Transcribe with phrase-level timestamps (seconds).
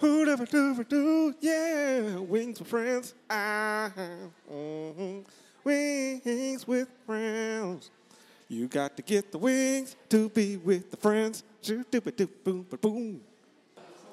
[0.00, 1.34] Who ever do for do?
[1.40, 3.14] Yeah, wings with friends.
[3.28, 3.90] Ah,
[4.48, 5.24] mhm.
[5.64, 7.90] wings with friends.
[8.48, 11.42] You got to get the wings to be with the friends.
[12.44, 13.20] Boom, ba, boom.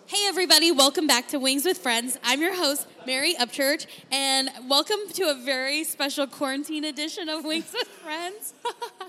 [0.07, 2.17] Hey, everybody, welcome back to Wings with Friends.
[2.23, 7.71] I'm your host, Mary Upchurch, and welcome to a very special quarantine edition of Wings
[7.73, 8.53] with Friends.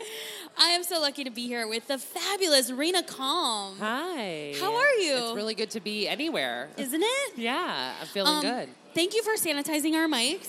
[0.59, 3.77] I am so lucky to be here with the fabulous Rena Calm.
[3.79, 4.55] Hi.
[4.59, 5.17] How are you?
[5.17, 6.69] It's really good to be anywhere.
[6.79, 7.33] Isn't it?
[7.39, 8.69] yeah, I'm feeling Um, good.
[8.97, 10.49] Thank you for sanitizing our mics.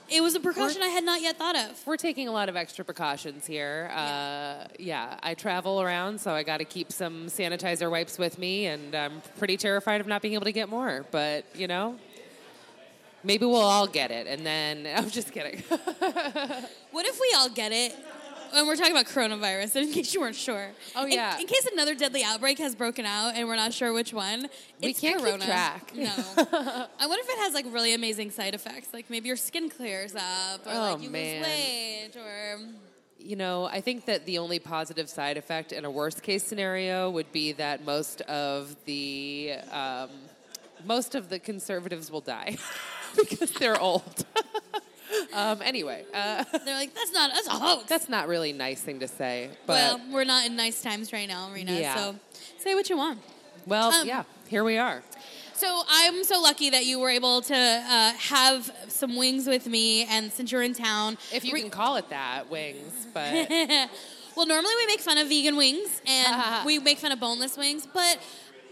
[0.10, 1.80] it was a precaution I had not yet thought of.
[1.86, 3.92] We're taking a lot of extra precautions here.
[3.94, 8.66] Uh, yeah, I travel around, so I got to keep some sanitizer wipes with me,
[8.66, 11.06] and I'm pretty terrified of not being able to get more.
[11.12, 11.94] But, you know,
[13.22, 15.62] maybe we'll all get it, and then I'm just kidding.
[16.90, 17.96] What if we all get it?
[18.54, 20.68] And we're talking about coronavirus, in case you weren't sure.
[20.94, 21.38] Oh, In- yeah.
[21.38, 24.48] In, case another deadly outbreak has broken out and we're not sure which one,
[24.82, 25.44] We can't keep corona.
[25.44, 25.92] track.
[25.94, 26.10] No.
[26.36, 30.14] I wonder if it has like really amazing side effects, like maybe your skin clears
[30.14, 31.36] up, or Oh, like you man.
[31.38, 32.58] lose weight, or
[33.18, 37.08] You know, I think that the only positive side effect in a worst case scenario
[37.10, 40.10] would be that most of the um,
[40.84, 42.56] most of the conservatives will die
[43.16, 44.26] because they're old.
[45.32, 48.80] Um, anyway, uh, they're like, "That's not that's a hoax." that's not really a nice
[48.80, 49.50] thing to say.
[49.66, 51.72] But well, we're not in nice times right now, Rena.
[51.72, 51.94] Yeah.
[51.96, 52.16] So
[52.58, 53.20] say what you want.
[53.66, 55.02] well, um, yeah, here we are.
[55.54, 60.04] So I'm so lucky that you were able to uh, have some wings with me,
[60.06, 63.06] and since you're in town, If you Re- can call it that, wings.
[63.14, 63.48] But
[64.36, 67.86] well, normally we make fun of vegan wings and we make fun of boneless wings,
[67.92, 68.16] but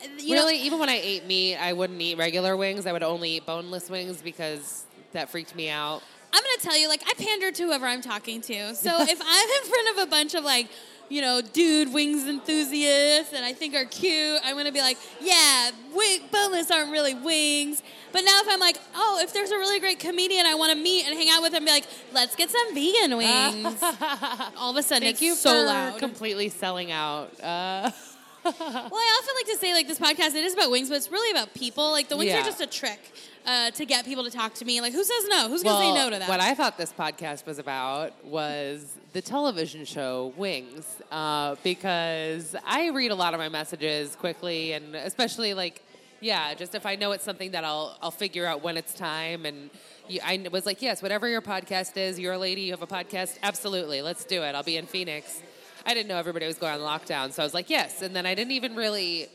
[0.02, 2.86] uh, you really, know, even when I ate meat, I wouldn't eat regular wings.
[2.86, 6.02] I would only eat boneless wings because that freaked me out.
[6.32, 8.74] I'm gonna tell you, like, I pander to whoever I'm talking to.
[8.74, 10.68] So if I'm in front of a bunch of like,
[11.08, 15.70] you know, dude wings enthusiasts that I think are cute, I'm gonna be like, yeah,
[15.94, 17.82] wing, boneless aren't really wings.
[18.12, 20.78] But now if I'm like, oh, if there's a really great comedian I want to
[20.82, 23.80] meet and hang out with and be like, let's get some vegan wings.
[24.56, 25.98] All of a sudden, Thank it's you so for loud.
[25.98, 27.30] completely selling out.
[27.42, 27.90] Uh,
[28.42, 31.10] Well, I often like to say like this podcast it is about wings, but it's
[31.12, 31.90] really about people.
[31.90, 32.40] Like the wings Yeah.
[32.40, 33.12] are just a trick
[33.46, 34.80] uh, to get people to talk to me.
[34.80, 35.48] Like who says no?
[35.48, 36.28] Who's gonna say no to that?
[36.28, 42.90] What I thought this podcast was about was the television show Wings, uh, because I
[42.90, 45.82] read a lot of my messages quickly, and especially like,
[46.20, 49.46] yeah, just if I know it's something that I'll I'll figure out when it's time.
[49.46, 49.70] And
[50.08, 52.86] you, I was like, yes, whatever your podcast is, you're a lady, you have a
[52.86, 54.54] podcast, absolutely, let's do it.
[54.54, 55.42] I'll be in Phoenix.
[55.86, 58.02] I didn't know everybody was going on lockdown, so I was like, yes.
[58.02, 59.28] And then I didn't even really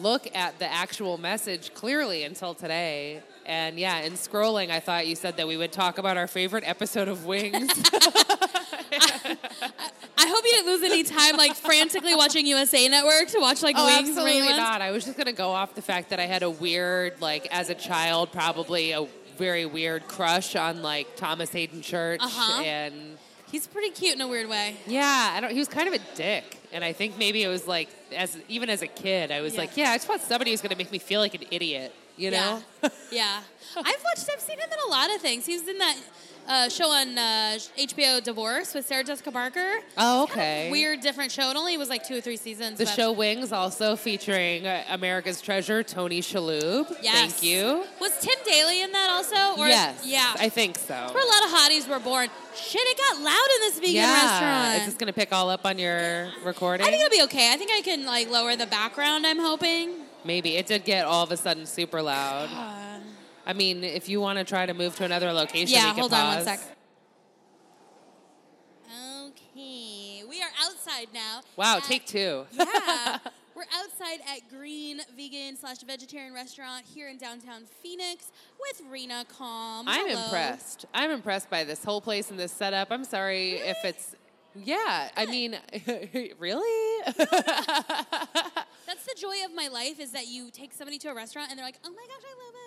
[0.00, 3.22] look at the actual message clearly until today.
[3.44, 6.64] And yeah, in scrolling, I thought you said that we would talk about our favorite
[6.66, 7.70] episode of Wings.
[10.18, 13.76] I hope you didn't lose any time like frantically watching USA Network to watch like
[13.78, 14.56] oh, wings absolutely reruns.
[14.56, 14.80] not.
[14.80, 17.46] I was just going to go off the fact that I had a weird, like,
[17.50, 22.20] as a child, probably a very weird crush on, like, Thomas Haden Church.
[22.22, 22.62] Uh-huh.
[22.62, 23.18] And
[23.50, 24.76] He's pretty cute in a weird way.
[24.86, 26.58] yeah, I don't, he was kind of a dick.
[26.76, 29.60] And I think maybe it was like, as even as a kid, I was Yeah.
[29.60, 31.94] like, yeah, I just want somebody who's going to make me feel like an idiot,
[32.18, 32.62] you know?
[32.82, 32.88] Yeah.
[33.10, 33.40] yeah.
[33.78, 34.28] I've watched.
[34.30, 35.46] I've seen him in a lot of things.
[35.46, 35.96] He's in that
[36.48, 39.74] uh, show on uh, HBO, Divorce, with Sarah Jessica Parker.
[39.96, 40.70] Oh, okay.
[40.70, 41.50] weird, different show.
[41.50, 42.78] It only was like two or three seasons.
[42.78, 46.96] The but- show Wings also featuring uh, America's Treasure, Tony Shalhoub.
[47.02, 47.32] Yes.
[47.32, 47.84] Thank you.
[48.00, 49.60] Was Tim Daly in that also?
[49.60, 50.02] Or yes.
[50.04, 50.34] Yeah.
[50.38, 50.94] I think so.
[50.94, 52.28] where a lot of hotties were born.
[52.54, 54.12] Shit, it got loud in this vegan yeah.
[54.12, 54.80] restaurant.
[54.80, 56.86] Is this going to pick all up on your recording?
[56.86, 57.52] I think it'll be okay.
[57.52, 59.26] I think I can like lower the background.
[59.26, 59.90] I'm hoping.
[60.24, 60.56] Maybe.
[60.56, 62.48] It did get all of a sudden super loud.
[63.46, 66.00] I mean, if you want to try to move to another location, yeah, we can
[66.00, 66.60] hold on one sec.
[69.28, 71.42] Okay, we are outside now.
[71.56, 72.44] Wow, at- take two.
[72.58, 73.18] Yeah,
[73.54, 78.30] we're outside at Green Vegan slash Vegetarian Restaurant here in downtown Phoenix
[78.60, 79.86] with Rena Calm.
[79.88, 80.24] I'm Hello.
[80.24, 80.84] impressed.
[80.92, 82.88] I'm impressed by this whole place and this setup.
[82.90, 84.14] I'm sorry if it's.
[84.54, 85.56] Yeah, I mean,
[86.38, 87.02] really?
[87.16, 91.58] That's the joy of my life is that you take somebody to a restaurant and
[91.58, 92.65] they're like, "Oh my gosh, I love it."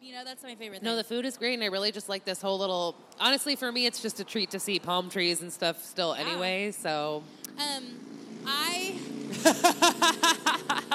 [0.00, 0.86] You know, that's my favorite thing.
[0.88, 2.94] No, the food is great, and I really just like this whole little.
[3.20, 6.14] Honestly, for me, it's just a treat to see palm trees and stuff still.
[6.14, 7.22] Anyway, so
[7.58, 7.84] Um,
[8.46, 8.94] I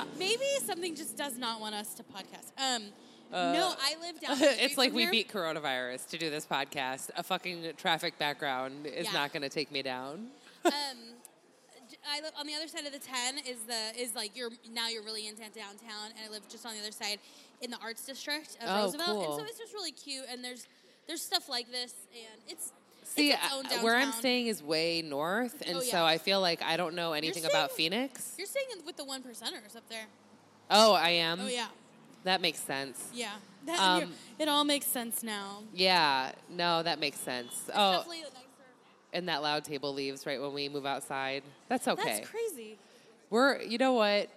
[0.17, 2.51] maybe something just does not want us to podcast.
[2.57, 2.83] Um,
[3.31, 4.38] no, I live down.
[4.41, 5.11] it's like we here.
[5.11, 7.09] beat coronavirus to do this podcast.
[7.17, 9.11] A fucking traffic background is Yeah.
[9.13, 10.27] not going to take me down.
[10.65, 10.71] um,
[12.09, 13.38] I live on the other side of the ten.
[13.39, 16.73] Is the is like you're now you're really into downtown, and I live just on
[16.73, 17.19] the other side
[17.63, 20.25] in the arts district of Oh, Roosevelt, and so it's just really cute.
[20.30, 20.68] And there's
[21.07, 22.71] there's stuff like this, and it's
[23.06, 26.04] See, it's its where I'm staying is way north, and Oh, so.
[26.06, 28.33] I feel like I don't know anything about Phoenix.
[28.38, 30.06] You're staying with the one percenters up there.
[30.69, 31.42] Oh, I am.
[31.42, 31.68] Oh yeah.
[32.24, 33.10] that makes sense.
[33.13, 33.31] Yeah.
[33.66, 35.63] That, Um, it all makes sense now.
[35.74, 37.69] Yeah, no, that makes sense.
[37.74, 38.48] Oh, Definitely the nicer.
[39.13, 41.44] and that loud table leaves right when we move outside.
[41.69, 42.04] That's okay.
[42.04, 42.77] That's crazy.
[43.30, 44.30] We're, you know what?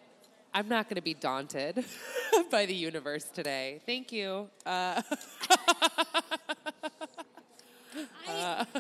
[0.57, 1.85] I'm not going to be daunted
[2.51, 3.83] by the universe today.
[3.85, 4.49] Thank you.
[4.65, 5.03] Uh,
[8.27, 8.75] I, I don't.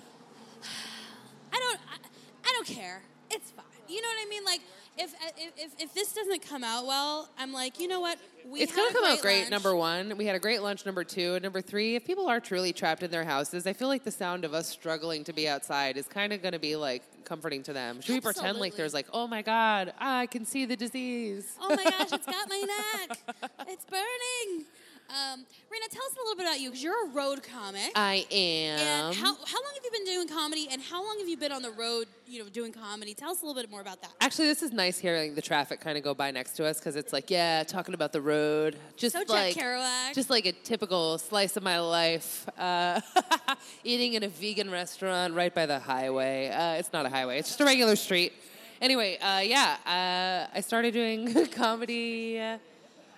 [1.52, 1.98] I,
[2.46, 3.02] I don't care.
[3.30, 3.66] It's fine.
[3.88, 4.42] You know what I mean?
[4.46, 4.62] Like,
[4.98, 8.18] if uh, if if, if this doesn't come out well, I'm like, you know what?
[8.48, 9.50] We it's going to come out great, lunch.
[9.50, 10.16] number one.
[10.16, 11.34] We had a great lunch, number two.
[11.34, 14.10] And number three, if people are truly trapped in their houses, I feel like the
[14.12, 17.62] sound of us struggling to be outside is kind of going to be like comforting
[17.64, 18.00] to them.
[18.00, 21.56] Should we pretend like there's like, oh my God, I can see the disease?
[21.60, 22.62] Oh my gosh, it's got my
[23.08, 23.18] neck.
[23.68, 24.64] It's burning.
[25.08, 27.90] Um, Rena, tell us a little bit about you because you're a road comic.
[27.94, 28.78] I am.
[28.78, 31.52] and how, how long have you been doing comedy and how long have you been
[31.52, 33.14] on the road, you know, doing comedy?
[33.14, 34.10] Tell us a little bit more about that.
[34.20, 36.96] Actually, this is nice hearing the traffic kind of go by next to us because
[36.96, 40.14] it's like, yeah, talking about the road, just So Jack like Kerouac.
[40.14, 43.00] just like a typical slice of my life, uh,
[43.84, 46.48] eating in a vegan restaurant right by the highway.
[46.48, 48.32] Uh, it's not a highway; it's just a regular street.
[48.82, 52.40] Anyway, uh, yeah, uh, I started doing comedy.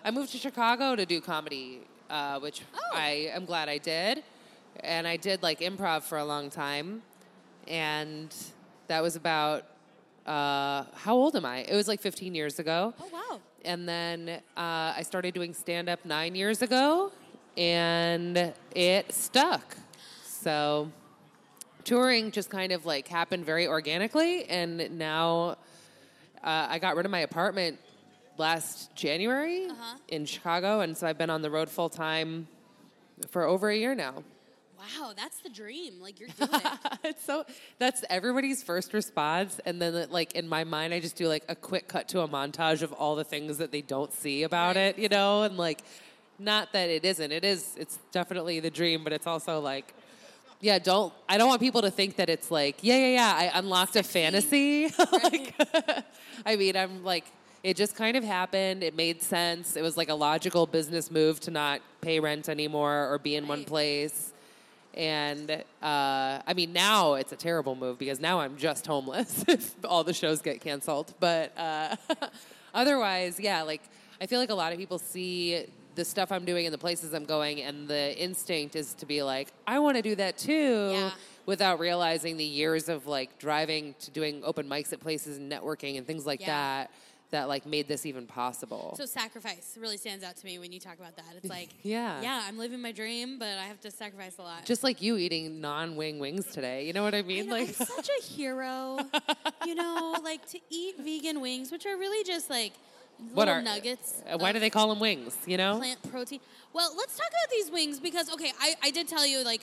[0.09, 2.97] I moved to Chicago to do comedy, uh, which Oh.
[2.97, 4.25] I am glad I did,
[4.81, 7.03] and I did like improv for a long time,
[7.67, 8.35] and
[8.87, 9.67] that was about.
[10.25, 11.59] Uh, how old am I?
[11.59, 12.95] It was like 15 years ago.
[12.99, 13.41] oh wow.
[13.67, 17.13] And then uh, I started doing stand up nine years ago,
[17.59, 19.77] and it stuck.
[20.25, 20.91] So
[21.85, 25.59] touring just kind of like happened very organically, and now
[26.43, 27.79] uh, I got rid of my apartment
[28.38, 29.99] last January Uh-huh.
[30.08, 32.49] in Chicago, and so I've been on the road full time
[33.31, 34.23] for over a year now.
[34.79, 36.00] Wow, that's the dream.
[36.00, 36.99] Like you're doing it.
[37.05, 37.44] it's so
[37.79, 41.56] that's everybody's first response, and then like in my mind, I just do like a
[41.56, 44.96] quick cut to a montage of all the things that they don't see about Right.
[44.96, 45.81] it, you know, and like
[46.38, 47.32] not that it isn't.
[47.32, 47.75] It is.
[47.76, 49.94] It's definitely the dream, but it's also like.
[50.61, 51.12] Yeah, don't.
[51.29, 53.32] I don't want people to think that it's like, yeah, yeah, yeah.
[53.52, 54.88] I unlocked a fantasy.
[55.23, 55.55] like,
[56.46, 57.25] I mean, I'm like,
[57.63, 58.83] it just kind of happened.
[58.83, 59.77] It made sense.
[59.77, 63.49] It was like a logical business move to not pay rent anymore or be in
[63.49, 64.33] one place.
[64.95, 69.75] And uh, I mean, now it's a terrible move because now I'm just homeless if
[69.85, 71.15] all the shows get canceled.
[71.21, 71.97] But uh,
[72.75, 73.83] otherwise, yeah, like
[74.21, 77.13] I feel like a lot of people see the stuff I'm doing and the places
[77.13, 80.91] I'm going, and the instinct is to be like, I want to do that too.
[80.93, 81.11] Yeah.
[81.47, 85.97] Without realizing the years of like driving to doing open mics at places and networking
[85.97, 86.47] and things like Yeah.
[86.47, 86.91] that
[87.31, 88.95] that like made this even possible.
[88.97, 91.27] So sacrifice really stands out to me when you talk about that.
[91.37, 92.21] It's like, Yeah.
[92.23, 94.65] yeah, I'm living my dream, but I have to sacrifice a lot.
[94.65, 97.47] Just like you eating non-wing wings today, you know what I I mean?
[97.49, 98.99] know, like, I'm such a hero.
[99.67, 102.73] you know, like to eat vegan wings, which are really just like
[103.35, 104.23] what little are nuggets.
[104.33, 105.37] uh, Why do they call them wings?
[105.47, 105.79] You know?
[105.79, 106.41] plant protein?
[106.73, 109.63] Well, let's talk about these wings because okay, I, I did tell you like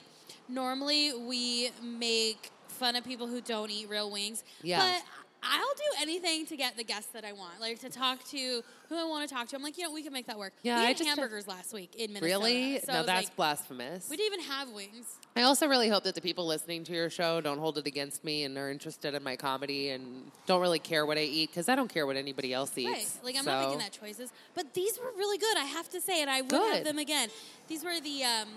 [0.49, 4.43] normally we make fun of people who don't eat real wings.
[4.61, 4.79] Yeah.
[4.99, 5.03] But
[5.47, 8.95] I'll do anything to get the guests that I want, like to talk to who
[8.95, 9.55] I want to talk to.
[9.55, 10.53] I'm like, you know, we can make that work.
[10.63, 12.25] Yeah, we I ate just- hamburgers last week in Minnesota.
[12.25, 12.79] Really?
[12.79, 14.09] So no, that's like, blasphemous.
[14.09, 15.17] we didn't even have wings.
[15.35, 18.23] I also really hope that the people listening to your show don't hold it against
[18.23, 21.67] me and are interested in my comedy and don't really care what I eat because
[21.69, 22.89] I don't care what anybody else eats.
[22.89, 23.25] Right.
[23.25, 24.31] Like I'm not making that choices.
[24.53, 26.75] But these were really good, I have to say, and I would Good.
[26.75, 27.29] have them again.
[27.67, 28.47] These were the um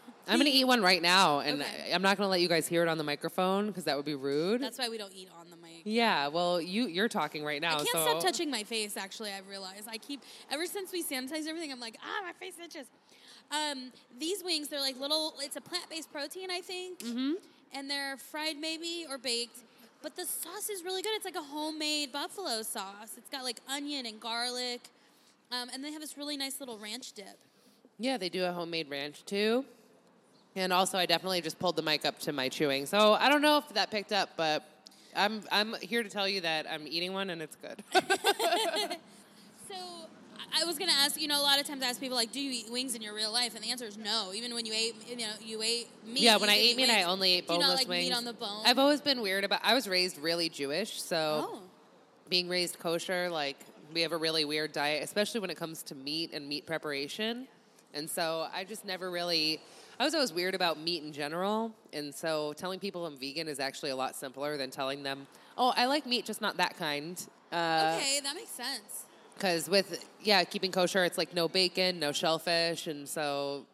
[0.28, 1.90] I'm going to eat one right now, and Okay.
[1.90, 3.96] I- I'm not going to let you guys hear it on the microphone because that
[3.96, 4.60] would be rude.
[4.60, 5.82] that's why we don't eat on the mic.
[5.84, 7.74] yeah, well, you you're talking right now.
[7.74, 8.96] I can't so stop touching my face.
[8.96, 11.70] Actually, I've realized I keep ever since we sanitized everything.
[11.70, 12.86] I'm like, ah, my face itches.
[13.52, 15.34] Um, these wings, they're like little.
[15.40, 17.34] It's a plant-based protein, I think, mm-hmm.
[17.72, 19.58] and they're fried maybe or baked.
[20.02, 21.12] But the sauce is really good.
[21.14, 23.14] It's like a homemade buffalo sauce.
[23.16, 24.80] It's got like onion and garlic,
[25.52, 27.38] um, and they have this really nice little ranch dip.
[27.98, 29.64] Yeah, they do a homemade ranch too.
[30.56, 32.86] And also, I definitely just pulled the mic up to my chewing.
[32.86, 34.64] So I don't know if that picked up, but
[35.14, 37.82] I'm I'm here to tell you that I'm eating one and it's good.
[39.68, 39.74] So
[40.60, 41.20] I- was gonna ask.
[41.20, 43.02] You know, a lot of times I ask people like, "Do you eat wings in
[43.02, 44.32] your real life?" And the answer is no.
[44.32, 46.22] Even when you ate, you know, you ate meat.
[46.22, 48.08] yeah, when I ate eat meat, I only ate Do you boneless not like wings.
[48.08, 48.62] meat on the bone?
[48.64, 49.60] I've always been weird about.
[49.64, 51.62] I was raised really Jewish, so oh.
[52.28, 53.56] being raised kosher, like
[53.92, 57.48] we have a really weird diet, especially when it comes to meat and meat preparation.
[57.92, 59.60] And so I just never really.
[59.98, 63.58] I was always weird about meat in general, and so telling people I'm vegan is
[63.60, 65.26] actually a lot simpler than telling them,
[65.56, 67.18] "Oh, I like meat, just not that kind."
[67.52, 69.04] Uh, Okay, that makes sense.
[69.34, 73.64] Because with yeah, keeping kosher, it's like no bacon, no shellfish, and so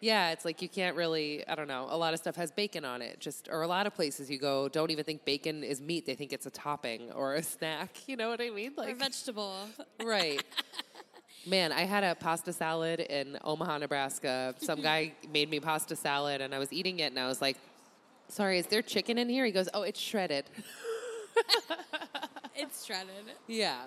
[0.00, 1.46] yeah, it's like you can't really.
[1.48, 1.86] I don't know.
[1.90, 3.18] A lot of stuff has bacon on it.
[3.20, 6.06] Just or a lot of places you go don't even think bacon is meat.
[6.06, 7.96] They think it's a topping or a snack.
[8.06, 8.72] You know what I mean?
[8.76, 9.56] Or Like vegetable.
[10.04, 10.42] right.
[11.46, 14.54] Man, I had a pasta salad in Omaha, Nebraska.
[14.58, 17.58] Some guy made me pasta salad, and I was eating it, and I was like,
[18.28, 20.44] "Sorry, is there chicken in here?" He goes, "Oh, it's shredded."
[22.56, 23.32] It's shredded.
[23.46, 23.82] Yeah.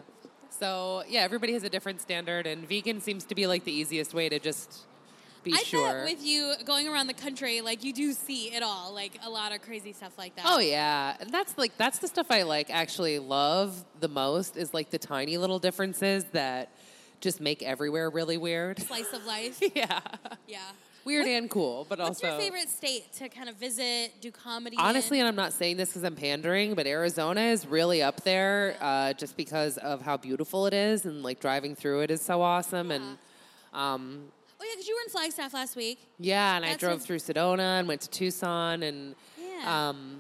[0.50, 4.14] So yeah, everybody has a different standard, and vegan seems to be like the easiest
[4.14, 4.86] way to just
[5.44, 6.04] be I sure.
[6.04, 9.54] with you going around the country, like you do see it all, like a lot
[9.54, 10.46] of crazy stuff like that.
[10.48, 14.74] Oh yeah, and that's like that's the stuff I like actually love the most is
[14.74, 16.72] like the tiny little differences that
[17.22, 18.80] just make everywhere really weird.
[18.80, 19.60] Slice of life.
[19.76, 20.00] yeah,
[20.48, 20.60] yeah.
[21.06, 24.32] weird and cool, but What's also What's your favorite state to kind of visit, do
[24.32, 24.76] comedy?
[24.80, 25.26] Honestly, in?
[25.26, 29.14] and I'm not saying this because I'm pandering, but Arizona is really up there uh,
[29.14, 32.92] just because of how beautiful it is, and like driving through it is so awesome.
[32.92, 33.18] And
[33.74, 34.24] um,
[34.60, 36.00] oh yeah, because you were in Flagstaff last week.
[36.20, 39.90] yeah, and I drove through Sedona and went to Tucson, and Yeah.
[39.90, 40.20] um,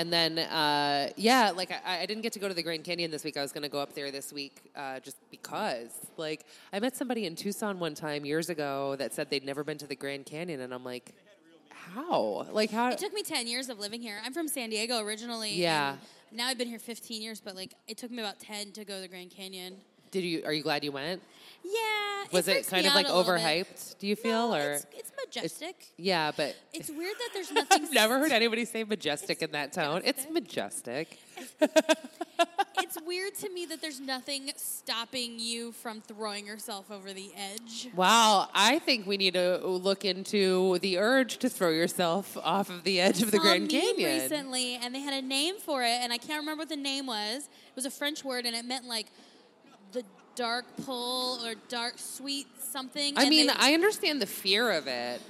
[0.00, 3.10] and then uh, yeah, like I, I didn't get to go to the Grand Canyon
[3.10, 3.36] this week.
[3.36, 5.90] I was going to go up there this week uh, just because.
[6.16, 9.76] Like I met somebody in Tucson one time years ago that said they'd never been
[9.76, 11.12] to the Grand Canyon, and I'm like,
[11.68, 12.46] how?
[12.50, 12.88] Like how?
[12.88, 14.18] It took me 10 years of living here.
[14.24, 15.52] I'm from San Diego originally.
[15.52, 15.96] Yeah.
[16.32, 18.94] Now I've been here 15 years, but like it took me about 10 to go
[18.94, 19.76] to the Grand Canyon.
[20.10, 20.42] Did you?
[20.44, 21.22] Are you glad you went?
[21.64, 22.24] Yeah.
[22.32, 23.98] Was it, freaks kind of like overhyped?
[23.98, 25.86] Do you feel No, or it's, it's majestic.
[25.96, 26.30] yeah?
[26.36, 27.82] But It's, weird that there's nothing.
[27.84, 30.02] I've never heard anybody say majestic in that tone.
[30.04, 31.18] It's majestic.
[32.78, 37.88] it's weird to me that there's nothing stopping you from throwing yourself over the edge.
[37.94, 42.84] Wow, I think we need to look into the urge to throw yourself off of
[42.84, 44.20] the edge of the Grand Canyon.
[44.22, 47.06] recently, and they had a name for it, and I can't remember what the name
[47.06, 47.44] was.
[47.44, 49.06] It was a French word, and it meant like
[50.40, 53.12] dark pull or dark sweet something.
[53.18, 55.20] I mean, I understand the fear of it.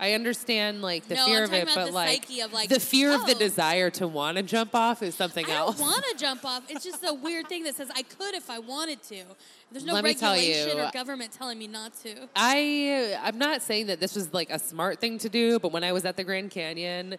[0.00, 2.70] I understand like the No, fear of it, about but the like, psyche of, like,
[2.70, 3.38] the fear of the oh.
[3.38, 5.76] desire to want to jump off is something I else.
[5.76, 6.62] don't want to jump off.
[6.70, 9.22] It's just a weird thing that says I could if I wanted to.
[9.70, 12.26] There's no Let regulation you, or government telling me not to.
[12.34, 15.84] I I'm not saying that this was like a smart thing to do, but when
[15.84, 17.16] I was at the Grand Canyon,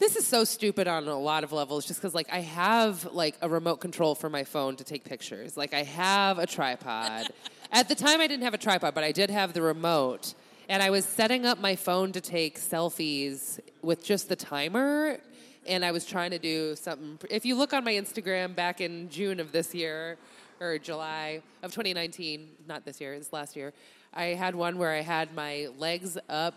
[0.00, 3.36] this is so stupid on a lot of levels just because like I have like
[3.42, 5.58] a remote control for my phone to take pictures.
[5.58, 7.26] Like I have a tripod.
[7.72, 10.34] at the time I didn't have a tripod, but I did have the remote.
[10.70, 15.18] And I was setting up my phone to take selfies with just the timer.
[15.66, 17.18] And I was trying to do something.
[17.30, 20.16] If you look on my Instagram back in June of this year,
[20.60, 23.72] or July of 2019, not this year, it's last year,
[24.14, 26.54] I had one where I had my legs up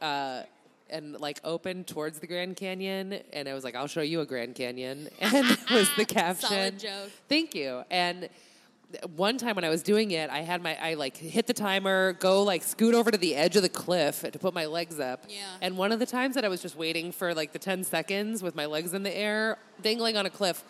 [0.00, 0.42] uh,
[0.90, 4.26] and like open towards the Grand Canyon, and I was like, "I'll show you a
[4.26, 6.48] Grand Canyon," and that was the caption.
[6.48, 7.10] Solid joke.
[7.28, 7.82] Thank you.
[7.90, 8.28] And
[9.16, 12.14] one time when I was doing it, I had my I like hit the timer,
[12.14, 15.24] go like scoot over to the edge of the cliff to put my legs up.
[15.28, 15.42] Yeah.
[15.60, 18.42] And one of the times that I was just waiting for like the ten seconds
[18.42, 20.64] with my legs in the air, dangling on a cliff.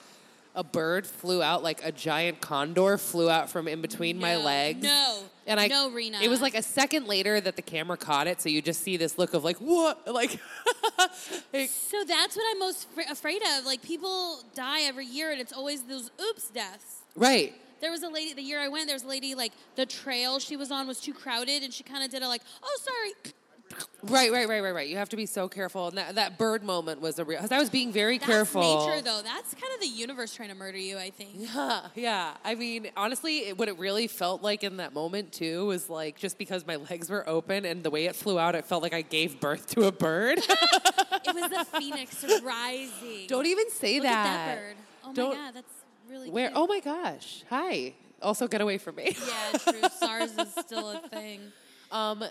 [0.55, 4.83] A bird flew out like a giant condor flew out from in between my legs.
[4.83, 6.21] no, and I no, Rena.
[6.23, 8.97] It was like a second later that the camera caught it, so you just see
[8.97, 10.39] this look of like what, like,
[11.53, 13.65] like, So that's what I'm most fr- afraid of.
[13.65, 17.03] Like people die every year, and it's always those oops deaths.
[17.17, 17.55] right.
[17.81, 18.87] There was a lady the year I went.
[18.87, 21.85] There was a lady like the trail she was on was too crowded, and she
[21.85, 23.33] kind of did a like, oh sorry.
[24.05, 24.89] Right, right, right, right, right.
[24.89, 25.89] You have to be so careful.
[25.89, 27.39] And that, that bird moment was a real.
[27.39, 28.63] Because I was being very That's careful.
[28.87, 29.21] nature though.
[29.23, 30.97] That's kind of the universe trying to murder you.
[30.99, 31.31] I think.
[31.35, 32.35] Yeah, yeah.
[32.45, 36.17] I mean, honestly, it, what it really felt like in that moment too was like
[36.17, 38.95] just because my legs were open and the way it flew out, it felt like
[38.95, 40.39] I gave birth to a bird.
[41.25, 43.27] It was the phoenix rising.
[43.27, 44.27] Don't even say Look that.
[44.27, 44.77] at that bird.
[45.05, 45.73] Oh Don't- my god, that's
[46.09, 46.49] really Where?
[46.49, 46.57] cute.
[46.59, 47.43] Oh my gosh!
[47.51, 47.93] Hi.
[48.23, 49.15] Also, get away from me.
[49.27, 49.81] Yeah, true.
[49.99, 51.41] SARS is still a thing.
[51.91, 52.25] Um,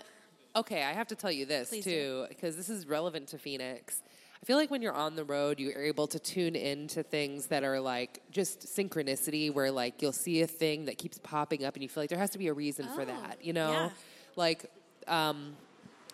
[0.58, 4.02] okay, I have to tell you this Please too, because this is relevant to Phoenix.
[4.42, 7.64] I feel like when you're on the road, you're able to tune into things that
[7.64, 11.82] are like just synchronicity, where like you'll see a thing that keeps popping up, and
[11.82, 13.38] you feel like there has to be a reason for Oh, that.
[13.42, 13.90] You know, yeah.
[14.36, 14.70] like
[15.08, 15.54] um,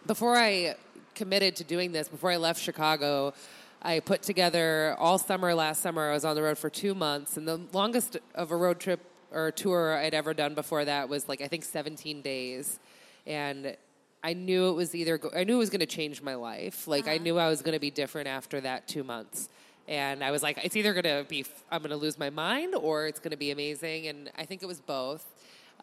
[0.07, 0.77] before I
[1.15, 3.35] committed to doing this, before I left Chicago,
[3.83, 6.11] I put together all summer last summer.
[6.11, 9.01] I was on the road for two months, and the longest of a road trip
[9.33, 12.81] or tour I'd ever done before that was like I think 17 days,
[13.27, 13.77] and
[14.25, 16.89] I knew it was either go- I knew it was going to change my life.
[16.89, 19.51] Like I knew I was going to be different after that two months.
[19.87, 22.31] And I was like, it's either going to be, f- I'm going to lose my
[22.31, 24.07] mind or it's going to be amazing.
[24.07, 25.27] And I think it was both.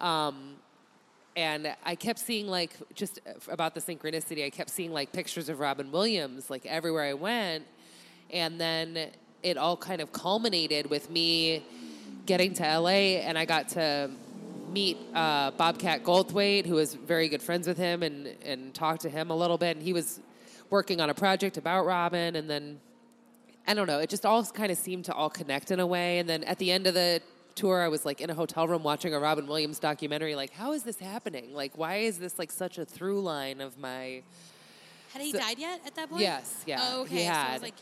[0.01, 0.55] Um,
[1.35, 4.43] and I kept seeing like just about the synchronicity.
[4.43, 7.65] I kept seeing like pictures of Robin Williams like everywhere I went,
[8.31, 9.11] and then
[9.43, 11.63] it all kind of culminated with me
[12.25, 14.09] getting to LA, and I got to
[14.71, 19.09] meet uh, Bobcat Goldthwait, who was very good friends with him, and and talk to
[19.09, 19.77] him a little bit.
[19.77, 20.19] And he was
[20.69, 22.79] working on a project about Robin, and then
[23.67, 23.99] I don't know.
[23.99, 26.19] It just all kind of seemed to all connect in a way.
[26.19, 27.21] And then at the end of the
[27.55, 30.35] tour, I was like in a hotel room watching a Robin Williams documentary.
[30.35, 31.53] Like, how is this happening?
[31.53, 34.23] Like, why is this like such a through line of my?
[35.13, 36.21] Had he So- died yet at that point?
[36.21, 37.15] Yes, yeah, Oh, okay.
[37.15, 37.53] he So it had.
[37.53, 37.73] was like,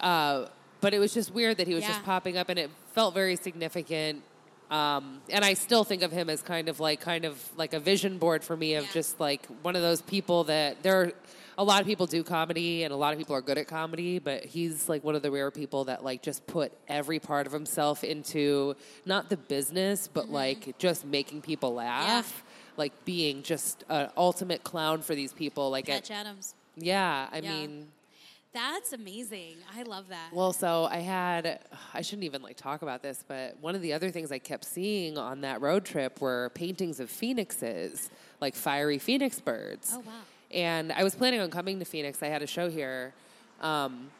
[0.00, 0.46] Uh,
[0.80, 3.36] but it was just weird that he was just popping up, and it felt very
[3.36, 4.22] significant.
[4.70, 7.80] Um, and I still think of him as kind of like kind of like a
[7.80, 8.92] vision board for me of Yeah.
[8.92, 11.12] just like one of those people that there are
[11.58, 14.18] a lot of people do comedy and a lot of people are good at comedy,
[14.18, 17.52] but he's like one of the rare people that like just put every part of
[17.52, 18.74] himself into
[19.04, 22.44] not the business, but like just making people laugh.
[22.76, 25.68] Like being just an ultimate clown for these people.
[25.70, 26.54] Like, at, Patch Adams.
[26.76, 27.50] yeah, I Yeah.
[27.66, 27.88] mean,
[28.52, 29.58] That's amazing.
[29.76, 30.32] I love that.
[30.32, 31.60] well, so I had,
[31.94, 34.64] I shouldn't even like talk about this, but one of the other things I kept
[34.64, 39.92] seeing on that road trip were paintings of phoenixes, like fiery phoenix birds.
[39.94, 40.12] Oh, wow.
[40.50, 42.24] And I was planning on coming to Phoenix.
[42.24, 43.14] I had a show here.
[43.60, 44.10] Um,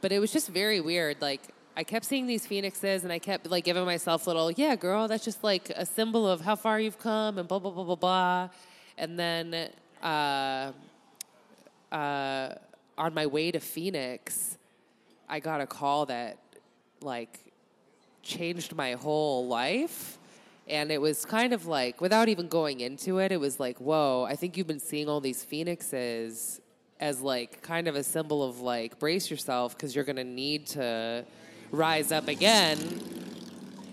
[0.00, 1.22] but it was just very weird.
[1.22, 1.40] Like,
[1.76, 5.24] I kept seeing these phoenixes and I kept like giving myself little, yeah, girl, that's
[5.24, 8.48] just like a symbol of how far you've come and blah, blah, blah, blah, blah.
[8.98, 9.70] And then,
[10.02, 10.72] uh,
[11.92, 12.54] uh,
[12.98, 14.58] on my way to Phoenix,
[15.28, 16.38] I got a call that
[17.00, 17.40] like
[18.22, 20.18] changed my whole life.
[20.68, 24.24] And it was kind of like, without even going into it, it was like, whoa,
[24.28, 26.60] I think you've been seeing all these phoenixes
[27.00, 30.66] as like kind of a symbol of like, brace yourself because you're going to need
[30.68, 31.24] to
[31.72, 32.78] rise up again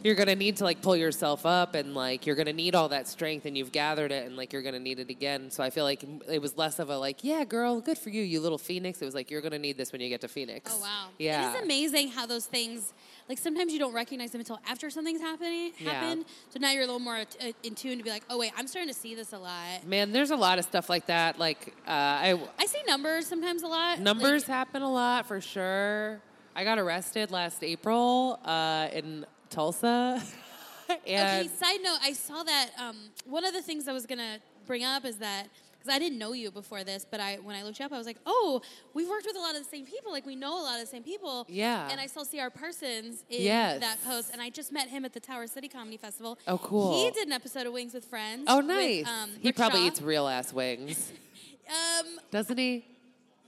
[0.04, 3.08] you're gonna need to like pull yourself up and like you're gonna need all that
[3.08, 5.84] strength and you've gathered it and like you're gonna need it again so i feel
[5.84, 9.02] like it was less of a like yeah girl good for you you little phoenix
[9.02, 11.08] it was like you're gonna need this when you get to phoenix Oh wow!
[11.18, 12.94] yeah it is amazing how those things,
[13.28, 15.72] like sometimes you don't recognize them until after something's happening.
[15.78, 15.92] Yeah.
[15.92, 16.26] Happened.
[16.50, 18.68] So now you're a little more uh, in tune to be like, oh wait, I'm
[18.68, 19.86] starting to see this a lot.
[19.86, 23.64] man there's a lot of stuff like that like uh, i I see numbers sometimes
[23.64, 24.00] a lot.
[24.00, 26.22] numbers Like, happen a lot for sure
[26.56, 30.22] i got arrested last april uh, in tulsa
[31.08, 31.50] and okay.
[31.56, 32.70] Side note: I saw that.
[32.80, 36.18] Um, one of the things I was gonna bring up is that because I didn't
[36.18, 38.62] know you before this, but I when I looked you up, I was like, oh,
[38.96, 40.12] we've worked with a lot of the same people.
[40.12, 41.46] Like we know a lot of the same people.
[41.48, 41.88] Yeah.
[41.92, 42.50] And I saw C.R.
[42.50, 43.80] Parsons in Yes.
[43.82, 46.40] that post, and I just met him at the Tower City Comedy Festival.
[46.48, 47.04] Oh, cool.
[47.06, 48.46] He did an episode of Wings with Friends.
[48.48, 49.88] oh with, nice um, he Rick probably Shaw.
[49.88, 51.12] eats real ass wings
[51.70, 52.84] Um, doesn't he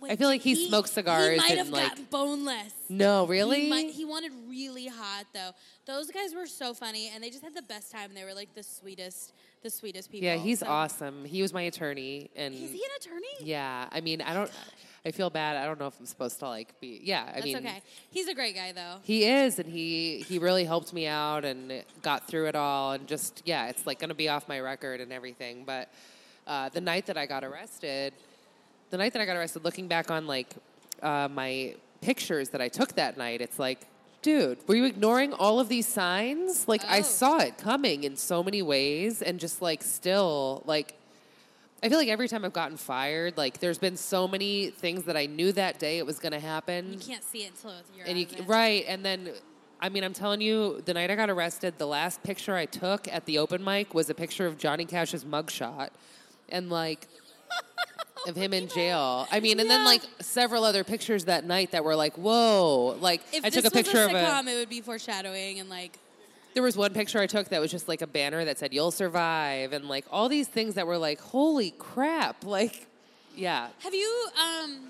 [0.07, 2.73] I feel like he did smokes cigars He might and, have like- gotten boneless.
[2.89, 5.51] no really He, might, he wanted really hot though.
[5.91, 8.12] Those guys were so funny, and they just had the best time.
[8.15, 10.25] They were like the sweetest, the sweetest people.
[10.25, 11.25] Yeah, he's So- awesome.
[11.25, 13.27] He was my attorney, and Is he an attorney?
[13.41, 14.49] yeah, I mean, I don't,
[15.06, 15.58] I feel bad.
[15.58, 17.01] I don't know if I'm supposed to like be.
[17.04, 17.82] Yeah, I That's mean, okay.
[18.10, 18.99] He's a great guy though.
[19.04, 23.06] he is, and he he really helped me out and got through it all, and
[23.06, 25.65] just yeah, it's like gonna be off my record and everything.
[25.65, 25.89] But
[26.47, 28.13] uh, the night that I got arrested,
[28.91, 30.47] the night that I got arrested, looking back on like
[31.04, 33.80] uh, my pictures that I took that night, it's like.
[34.21, 36.67] Dude, were you ignoring all of these signs?
[36.67, 37.03] Like I Oh.
[37.03, 40.93] saw it coming in so many ways and just like still like
[41.84, 45.17] I feel like every time I've gotten fired, like there's been so many things that
[45.17, 46.93] I knew that day it was going to happen.
[46.93, 48.47] You can't see it until you're and you it.
[48.47, 49.31] right, and then
[49.79, 53.07] I mean, I'm telling you, the night I got arrested, the last picture I took
[53.07, 55.89] at the open mic was a picture of Johnny Cash's mugshot,
[56.49, 57.07] and like
[58.27, 59.27] of him in jail.
[59.31, 62.97] I mean, and then like several other pictures that night that were like, whoa!
[62.99, 64.51] Like If I this took a picture was of a a.
[64.51, 65.97] it would be foreshadowing and like.
[66.53, 68.91] There was one picture I took that was just like a banner that said "You'll
[68.91, 72.43] survive" and like all these things that were like, holy crap!
[72.43, 72.88] Like,
[73.36, 73.69] yeah.
[73.79, 74.27] Have you?
[74.38, 74.89] Um,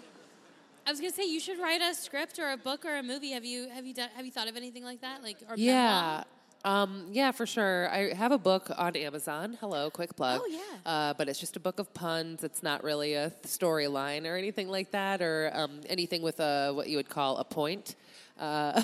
[0.88, 3.32] I was gonna say you should write a script or a book or a movie.
[3.32, 3.70] Have you?
[3.70, 4.10] Have you done?
[4.16, 5.22] Have you thought of anything like that?
[5.22, 6.24] Like or Yeah.
[6.64, 7.90] Um, yeah, for sure.
[7.90, 9.58] I have a book on Amazon.
[9.60, 10.42] Hello, quick plug.
[10.44, 10.60] Oh, yeah.
[10.86, 12.44] Uh, but it's just a book of puns.
[12.44, 16.88] It's not really a storyline or anything like that, or um, anything with a what
[16.88, 17.96] you would call a point.
[18.40, 18.82] Uh,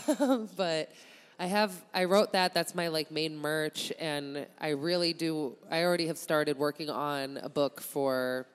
[0.57, 0.91] but
[1.39, 2.53] I have I wrote that.
[2.53, 5.55] That's my like main merch, and I really do.
[5.69, 8.47] I already have started working on a book for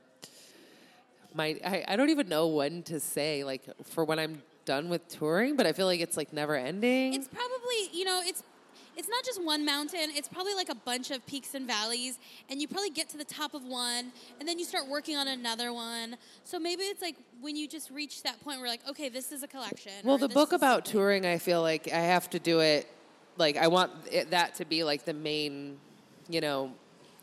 [1.35, 5.07] my I, I don't even know when to say like for when I'm done with
[5.09, 7.15] touring, but I feel like it's like never ending.
[7.15, 8.43] It's probably you know it's
[8.97, 10.11] it's not just one mountain.
[10.15, 12.19] It's probably like a bunch of peaks and valleys,
[12.51, 15.29] and you probably get to the top of one, and then you start working on
[15.29, 16.17] another one.
[16.45, 19.43] So maybe it's like when you just reach that point where like, okay, this is
[19.43, 19.93] a collection.
[20.05, 20.93] well, the book about something.
[20.93, 22.87] touring, I feel like I have to do it.
[23.39, 25.79] Like I want it, that to be like the main,
[26.29, 26.73] you know,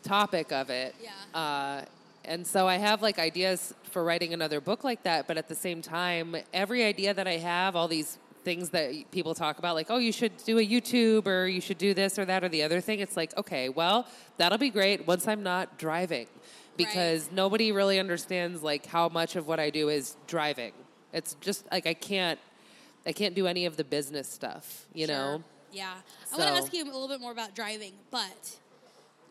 [0.02, 0.94] topic of it.
[1.02, 1.38] Yeah.
[1.38, 1.84] Uh,
[2.24, 5.54] and so I have like ideas for writing another book like that, but at the
[5.54, 9.90] same time, every idea that I have, all these things that people talk about, like,
[9.90, 12.62] oh, you should do a YouTube or you should do this or that or the
[12.62, 13.00] other thing.
[13.00, 14.06] It's like, okay, well,
[14.38, 16.26] that'll be great once I'm not driving,
[16.76, 20.72] because nobody really understands like how much of what I do is driving.
[21.12, 22.38] It's just like I can't,
[23.04, 25.14] I can't do any of the business stuff, you Sure.
[25.14, 25.44] know.
[25.72, 25.94] Yeah.
[26.32, 28.56] I want to ask you a little bit more about driving, but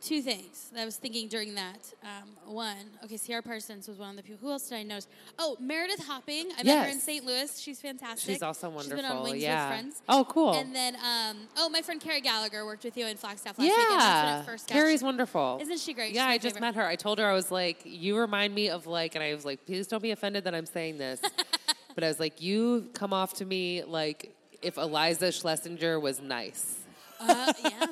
[0.02, 1.94] two things that I was thinking during that.
[2.04, 3.42] Um, one, okay, C.R.
[3.42, 4.40] Parsons was one of the people.
[4.42, 5.08] Who else did I notice?
[5.38, 6.50] Oh, Meredith Hopping.
[6.58, 7.26] I met her in St.
[7.26, 7.60] Louis.
[7.60, 8.34] She's fantastic.
[8.34, 8.98] She's also wonderful.
[8.98, 9.70] She's been on Wings yeah.
[9.70, 10.02] with Friends.
[10.08, 10.54] Oh, cool.
[10.54, 13.76] And then, um, oh, my friend Carrie Gallagher worked with you in Flagstaff last week.
[13.76, 15.60] that's when Yeah, first got- Carrie's wonderful.
[15.62, 16.14] Isn't she great?
[16.14, 16.62] Yeah, I just favorite.
[16.62, 16.86] met her.
[16.86, 19.66] I told her I was like, you remind me of like, and I was like,
[19.66, 21.22] please don't be offended that I'm saying this,
[21.96, 26.78] but I was like, you come off to me like if Iliza Shlesinger was nice.
[27.22, 27.86] Uh, yeah,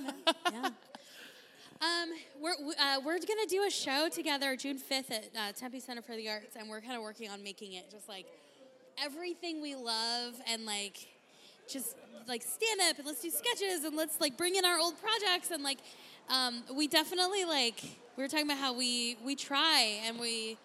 [0.52, 0.70] yeah.
[1.82, 2.10] Um,
[2.42, 6.02] we're we- uh, we're gonna do a show together June fifth at uh, Tempe Center
[6.02, 8.26] for the Arts, and we're kind of working on making it just like
[9.04, 11.08] everything we love, and like
[11.72, 11.96] just
[12.28, 15.52] like stand up and let's do sketches and let's like bring in our old projects
[15.52, 15.78] and like
[16.30, 17.82] um, we definitely like
[18.18, 20.58] we were talking about how we we try and we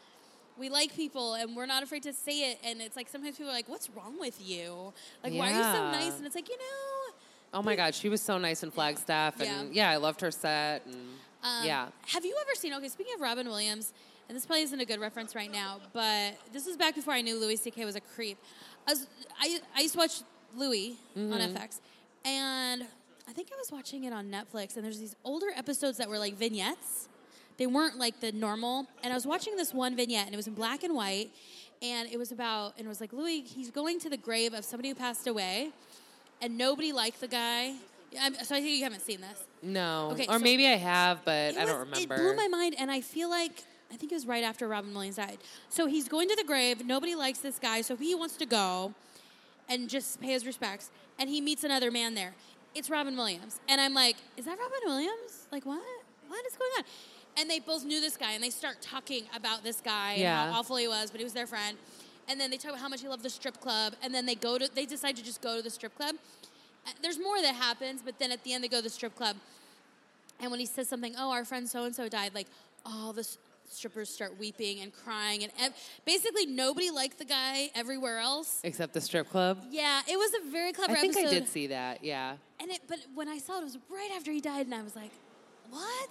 [0.58, 3.50] we like people and we're not afraid to say it and it's like sometimes people
[3.50, 4.92] are like what's wrong with you
[5.24, 5.90] like why are you so Yeah.
[5.92, 7.01] nice and it's like you know
[7.54, 10.86] Oh my God, she was so nice in Flagstaff, and yeah, I loved her set,
[10.86, 10.94] and
[11.42, 12.72] Um, yeah, Have you ever seen?
[12.74, 13.92] Okay, speaking of Robin Williams,
[14.28, 17.20] and this probably isn't a good reference right now, but this was back before I
[17.20, 17.84] knew Louis C.K.
[17.84, 18.38] was a creep.
[18.88, 19.06] I, was,
[19.40, 20.22] I, I used to watch
[20.56, 21.56] Louis on Mm-hmm.
[21.56, 21.80] FX,
[22.24, 22.86] and
[23.28, 26.18] I think I was watching it on Netflix, and there's these older episodes that were
[26.18, 27.08] like vignettes.
[27.58, 30.46] They weren't like the normal, and I was watching this one vignette, and it was
[30.46, 31.30] in black and white,
[31.82, 34.64] and it was about, and it was like Louis, he's going to the grave of
[34.64, 35.70] somebody who passed away,
[36.42, 37.74] and nobody liked the guy.
[38.20, 39.42] I'm, so I think you haven't seen this.
[39.62, 42.14] no, Okay, or so- maybe I have, but I don't remember.
[42.14, 44.92] It blew my mind, and I feel like I think it was right after Robin
[44.92, 45.38] Williams died.
[45.70, 46.84] So he's going to the grave.
[46.84, 48.92] Nobody likes this guy, so he wants to go
[49.68, 50.90] and just pay his respects.
[51.18, 52.34] And he meets another man there.
[52.74, 55.46] It's Robin Williams, and I'm like, is that Robin Williams?
[55.50, 55.82] Like what?
[56.28, 56.84] What is going on?
[57.38, 60.42] And they both knew this guy, and they start talking about this guy Yeah.
[60.44, 61.78] and how awful he was, but he was their friend.
[62.28, 64.34] And then they talk about how much he loved the strip club, and then they
[64.34, 66.16] go to they decide to just go to the strip club.
[66.86, 69.14] Uh, There's more that happens, but then at the end they go to the strip
[69.16, 69.36] club.
[70.40, 72.46] And when he says something, oh, our friend so and so died, like
[72.84, 73.26] all the
[73.68, 75.72] strippers start weeping and crying, and ev-
[76.04, 78.60] basically nobody liked the guy everywhere else.
[78.64, 79.64] Except the strip club.
[79.70, 81.28] Yeah, it was a very clever I think episode.
[81.28, 82.04] I did see that.
[82.04, 82.36] Yeah.
[82.60, 84.82] And it, but when I saw it, it was right after he died, and I
[84.82, 85.10] was like,
[85.70, 86.10] what?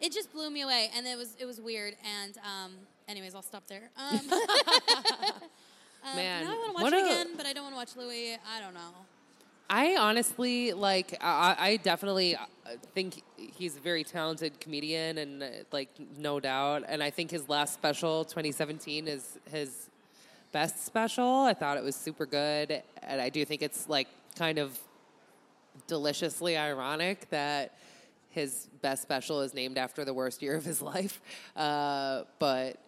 [0.00, 1.94] It just blew me away, and it was it was weird.
[2.22, 2.72] And um,
[3.08, 3.90] anyways, I'll stop there.
[3.98, 4.20] Um,
[6.10, 7.74] um, Man, now I want to watch what it a- again, but I don't want
[7.74, 8.34] to watch Louis.
[8.34, 8.92] I don't know.
[9.68, 11.16] I honestly like.
[11.20, 12.40] I, I definitely uh,
[12.94, 16.84] think he's a very talented comedian, and uh, like no doubt.
[16.86, 19.90] And I think his last special, 2017, is his
[20.52, 21.40] best special.
[21.40, 24.06] I thought it was super good, and I do think it's like
[24.38, 24.78] kind of
[25.88, 27.76] deliciously ironic that
[28.30, 31.20] his best special is named after the worst year of his life.
[31.56, 32.78] Uh, but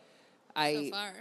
[0.56, 1.12] I So far,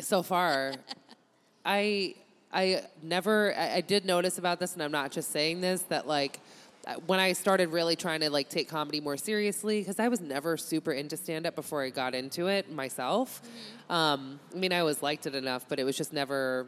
[0.00, 0.72] so far.
[1.64, 2.14] I
[2.54, 6.06] i never I, I did notice about this and i'm not just saying this that
[6.06, 6.38] like
[6.86, 10.20] uh, when i started really trying to like take comedy more seriously because i was
[10.20, 13.42] never super into stand-up before i got into it myself.
[13.90, 16.66] Um, i mean i always liked it enough but it was just never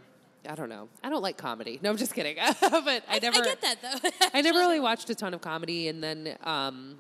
[0.49, 0.89] i don't know.
[1.03, 1.79] I don't like comedy.
[1.83, 2.37] No i'm just kidding.
[2.61, 4.11] But i, never I get that though.
[4.35, 6.97] I never really watched a ton of comedy, and then um,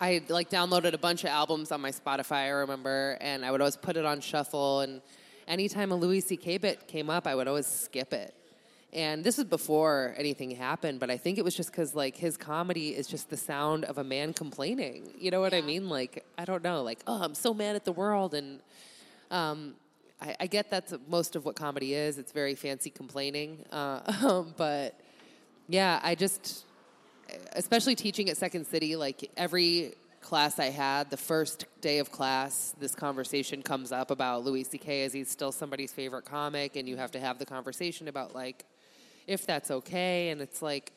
[0.00, 2.44] I like downloaded a bunch of albums on my Spotify.
[2.44, 4.80] I remember, and I would always put it on shuffle.
[4.80, 5.02] And
[5.48, 6.58] anytime a Louis C.K.
[6.58, 8.34] bit came up, I would always skip it.
[8.92, 12.36] And this was before anything happened, but I think it was just because like his
[12.36, 15.10] comedy is just the sound of a man complaining.
[15.18, 15.88] You know what I mean?
[15.88, 18.60] Like I don't know, like oh, I'm so mad at the world, and
[19.30, 19.74] um,
[20.22, 22.16] I, I get that's most of what comedy is.
[22.16, 24.98] It's very fancy complaining, uh, but
[25.68, 26.64] yeah, I just,
[27.52, 32.74] especially teaching at Second City, like every class I had, the first day of class,
[32.80, 35.04] this conversation comes up about Louis C.K.
[35.04, 38.64] as he's still somebody's favorite comic, and you have to have the conversation about like
[39.26, 40.92] if that's okay, and it's like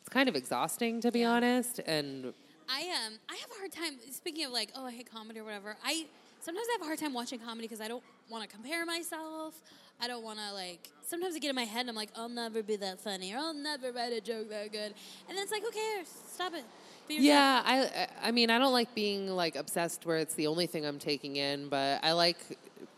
[0.00, 1.30] it's kind of exhausting to be Yeah.
[1.32, 2.32] honest, and
[2.68, 5.44] I um I have a hard time speaking of like oh I hate comedy or
[5.44, 5.76] whatever.
[5.84, 6.06] I
[6.40, 9.54] sometimes I have a hard time watching comedy because I don't want to compare myself.
[10.00, 10.90] I don't want to like.
[11.02, 13.38] Sometimes I get in my head and I'm like I'll never be that funny or
[13.38, 14.94] I'll never write a joke that good.
[15.28, 16.64] And then it's like okay, stop it.
[17.08, 20.84] Yeah, I I mean I don't like being like obsessed where it's the only thing
[20.84, 22.38] I'm taking in, but I like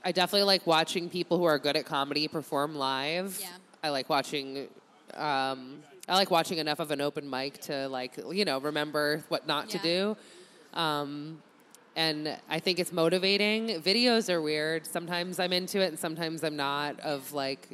[0.05, 3.39] I definitely like watching people who are good at comedy perform live.
[3.41, 3.49] Yeah.
[3.83, 4.69] I like watching
[5.15, 9.47] um I like watching enough of an open mic to like you know remember what
[9.47, 10.17] not to do.
[10.73, 11.43] Um
[11.99, 13.81] and I think it's motivating.
[13.83, 14.87] Videos are weird.
[14.87, 17.69] Sometimes I'm into it and sometimes I'm not of like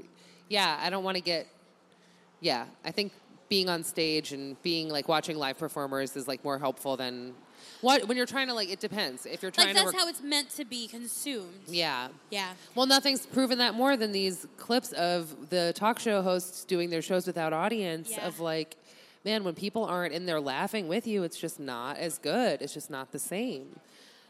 [0.49, 1.47] yeah, I don't want to get
[2.41, 3.13] yeah, I think
[3.51, 7.35] being on stage and being like watching live performers is like more helpful than
[7.83, 9.27] what when you're trying to like it depends.
[9.27, 11.61] If you're trying to Like to that's how it's meant to be consumed.
[11.69, 12.09] yeah.
[12.31, 12.55] Yeah.
[12.75, 17.03] Well, nothing's proven that more than these clips of the talk show hosts doing their
[17.03, 18.27] shows without audience Yeah.
[18.27, 18.77] of like
[19.25, 22.61] man, when people aren't in there laughing with you, it's just not as good.
[22.61, 23.81] It's just not the same.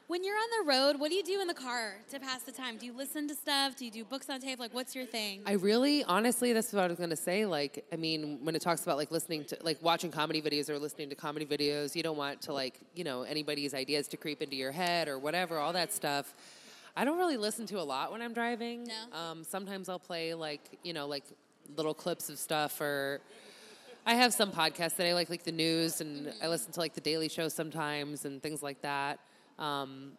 [0.06, 2.52] When you're on the road, what do you do in the car to pass the
[2.52, 2.76] time?
[2.76, 3.74] Do you listen to stuff?
[3.74, 4.58] Do you do books on tape?
[4.58, 5.40] Like, what's your thing?
[5.46, 7.46] I really, honestly, that's what I was going to say.
[7.46, 10.78] Like, I mean, when it talks about like listening to, like watching comedy videos or
[10.78, 14.42] listening to comedy videos, you don't want to like, you know, anybody's ideas to creep
[14.42, 16.34] into your head or whatever, all that stuff.
[16.94, 18.84] I don't really listen to a lot when I'm driving.
[18.84, 19.18] No?
[19.18, 21.24] Um, sometimes I'll play like, you know, like
[21.76, 23.22] little clips of stuff or
[24.06, 26.92] I have some podcasts that I like, like the news, and I listen to like
[26.92, 29.18] the Daily Show sometimes and things like that.
[29.58, 30.12] Um,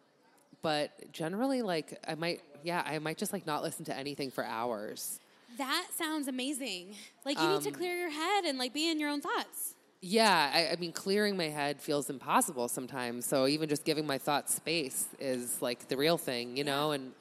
[0.62, 4.44] but generally, like I might, yeah, I might just like not listen to anything for
[4.44, 5.20] hours.
[5.58, 6.94] that sounds amazing.
[7.24, 9.74] Like, you need to Um, clear your head and like be in your own thoughts.
[10.02, 13.24] Yeah, I, I mean, clearing my head feels impossible sometimes.
[13.26, 16.92] So even just giving my thoughts space is like the real thing, you know.
[16.92, 17.12] And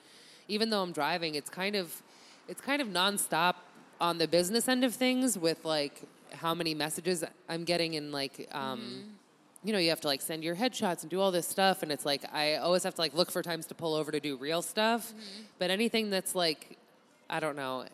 [0.47, 2.01] even though I'm driving, it's kind of
[2.47, 3.55] it's kind of nonstop
[4.01, 6.01] on the business end of things with like
[6.33, 8.49] how many messages I'm getting and like.
[8.51, 9.14] Um,
[9.65, 11.91] You know, you have to like send your headshots and do all this stuff, and
[11.91, 14.37] it's like I always have to like look for times to pull over to do
[14.37, 15.11] real stuff.
[15.57, 16.77] But anything that's like,
[17.29, 17.85] I don't know,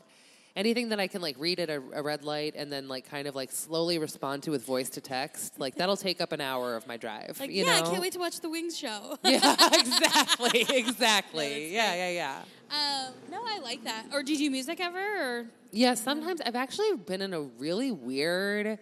[0.56, 3.28] anything that I can like read at a, a red light and then like kind
[3.28, 6.76] of like slowly respond to with voice to text, like that'll take up an hour
[6.76, 7.38] of my drive.
[7.40, 7.86] Like, you yeah, know?
[7.86, 9.18] I can't wait to watch the Wings show.
[9.32, 11.74] Yeah, exactly, exactly.
[11.74, 12.42] yeah, yeah, yeah.
[12.70, 14.08] um, no, I like that.
[14.12, 15.00] Or did you do music ever?
[15.00, 18.78] Or Yeah, sometimes I've actually been in a really weird.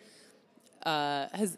[0.83, 1.57] Uh, has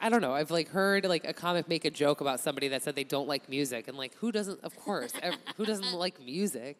[0.00, 0.34] I don't know.
[0.34, 3.28] I've like heard like a comic make a joke about somebody that said they don't
[3.28, 4.62] like music, and like who doesn't?
[4.62, 6.76] Of course, ev- who doesn't like music?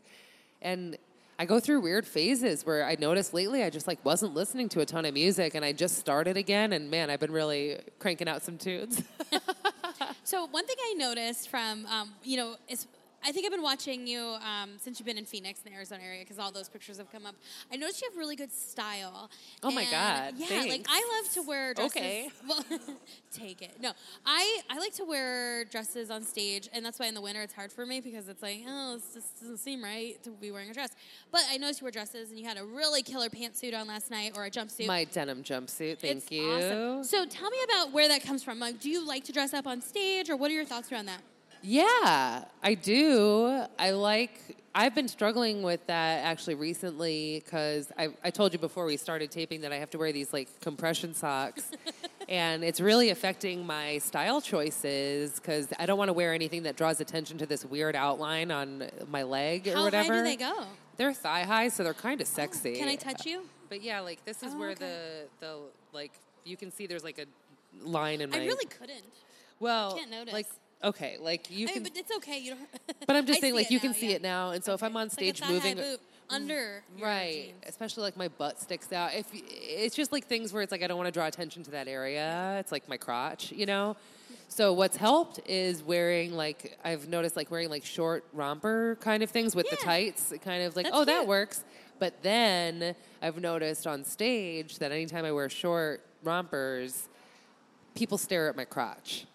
[0.62, 0.97] And
[1.38, 4.81] I go through weird phases where I noticed lately I just like wasn't listening to
[4.81, 8.29] a ton of music, and I just started again, and man, I've been really cranking
[8.29, 9.03] out some tunes.
[10.25, 12.57] So one thing I noticed from, um, you know,
[13.26, 16.02] I think I've been watching you um, since you've been in Phoenix, in the Arizona
[16.04, 17.34] area, because all those pictures have come up.
[17.72, 19.30] I noticed you have really good style.
[19.62, 20.84] Oh my God, Yeah, like.
[20.88, 21.96] I love to wear dresses.
[21.96, 22.30] Okay.
[22.46, 22.62] Well,
[23.32, 23.70] take it.
[23.80, 23.92] No,
[24.26, 27.54] I I like to wear dresses on stage, and that's why in the winter it's
[27.54, 30.68] hard for me because it's like, oh, this just doesn't seem right to be wearing
[30.70, 30.90] a dress.
[31.32, 34.10] But I noticed you wear dresses, and you had a really killer pantsuit on last
[34.10, 34.87] night or a jumpsuit.
[34.87, 36.50] My denim jumpsuit, thank It's you.
[36.52, 37.04] awesome.
[37.04, 38.58] So tell me about where that comes from.
[38.58, 41.06] Like, do you like to dress up on stage, or what are your thoughts around
[41.06, 41.22] that?
[41.66, 43.64] Yeah, I do.
[43.79, 44.38] I like.
[44.74, 49.31] I've been struggling with that actually recently because I, I told you before we started
[49.31, 51.70] taping that I have to wear these like compression socks,
[52.29, 56.77] and it's really affecting my style choices because I don't want to wear anything that
[56.77, 60.12] draws attention to this weird outline on my leg or How whatever.
[60.12, 60.64] high do they go?
[60.98, 62.77] They're thigh high, so they're kind of oh, sexy.
[62.77, 63.44] Can I touch you?
[63.70, 64.85] But yeah, like this is Oh, where okay.
[65.40, 65.57] the the
[65.94, 66.12] like
[66.44, 68.38] you can see there's like a line in my.
[68.38, 69.05] I really couldn't.
[69.61, 70.35] well I can't notice.
[70.35, 70.46] like
[70.82, 72.38] okay, like you I can mean, but it's okay.
[72.38, 72.68] You don't.
[73.06, 74.16] but I'm just I saying, like, you can see yeah.
[74.16, 77.02] it now, and so if I'm on It's like stage moving, boot uh, under mm,
[77.02, 77.64] right, jeans.
[77.66, 79.14] especially like my butt sticks out.
[79.14, 81.70] If it's just like things where it's like I don't want to draw attention to
[81.72, 82.56] that area.
[82.60, 83.96] It's like my crotch, you know.
[84.48, 89.30] So what's helped is wearing like I've noticed like wearing like short romper kind of
[89.30, 91.64] things with the tights, It kind of like That's oh that works.
[91.98, 97.08] But then I've noticed on stage that anytime I wear short rompers,
[97.94, 99.26] people stare at my crotch.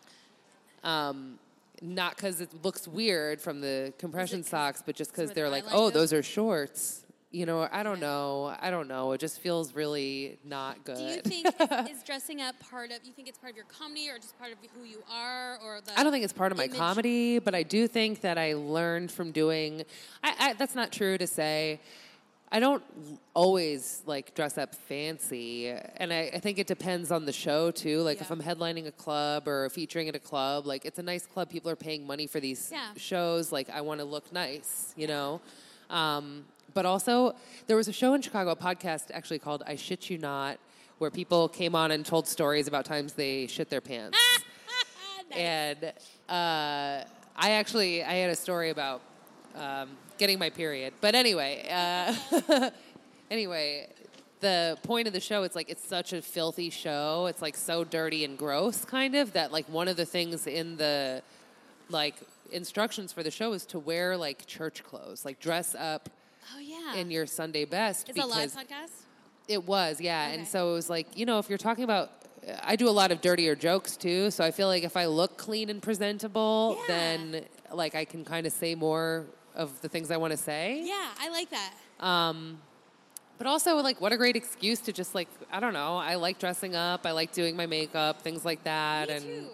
[0.84, 1.40] Um,
[1.82, 5.90] not because it looks weird from the compression socks, but just because they're like, oh,
[5.90, 7.06] those are shorts.
[7.32, 8.56] You know, I don't know.
[8.60, 9.12] I don't know.
[9.12, 10.98] It just feels really not good.
[10.98, 12.98] Do you think is, is dressing up part of?
[13.04, 15.80] You think it's part of your comedy, or just part of who you are, or
[15.80, 15.98] the?
[15.98, 16.78] I don't think it's part of my image?
[16.78, 19.84] comedy, but I do think that I learned from doing.
[20.24, 21.80] I, I, that's not true to say.
[22.52, 22.84] I don't
[23.36, 28.02] always like dress up fancy, and I, I think it depends on the show too.
[28.02, 31.28] Like if I'm headlining a club or featuring at a club, like it's a nice
[31.28, 31.50] club.
[31.50, 32.90] People are paying money for these Yeah.
[32.98, 33.52] shows.
[33.52, 35.42] Like I want to look nice, you know.
[35.92, 37.36] Um, but also,
[37.68, 40.58] there was a show in Chicago, a podcast actually called "I Shit You Not,"
[40.98, 44.18] where people came on and told stories about times they shit their pants.
[45.32, 45.38] Nice.
[45.38, 45.84] and
[46.28, 47.04] uh,
[47.36, 49.02] I actually I had a story about
[49.56, 50.94] um, getting my period.
[51.02, 52.70] But anyway, uh,
[53.32, 53.88] anyway,
[54.42, 57.26] the point of the show it's like it's such a filthy show.
[57.28, 60.78] It's like so dirty and gross, kind of that like one of the things in
[60.78, 61.24] the
[61.90, 62.16] like
[62.52, 66.10] instructions for the show is to wear like church clothes, like dress up
[66.56, 66.96] oh yeah.
[66.96, 68.92] in your Sunday best Is a live podcast?
[69.48, 70.28] it was, yeah.
[70.30, 72.12] And so it was like, you know, if you're talking about,
[72.64, 74.32] I do a lot of dirtier jokes too.
[74.32, 76.86] So I feel like if I look clean and presentable, Yeah.
[76.88, 79.26] then like I can kind of say more
[79.56, 80.82] of the things I want to say.
[80.86, 81.74] Yeah, I like that.
[82.00, 82.60] Um,
[83.38, 85.96] but also, like, what a great excuse to just like, I don't know.
[85.98, 87.06] I like dressing up.
[87.06, 89.08] I like doing my makeup, things like that.
[89.10, 89.46] Me and too.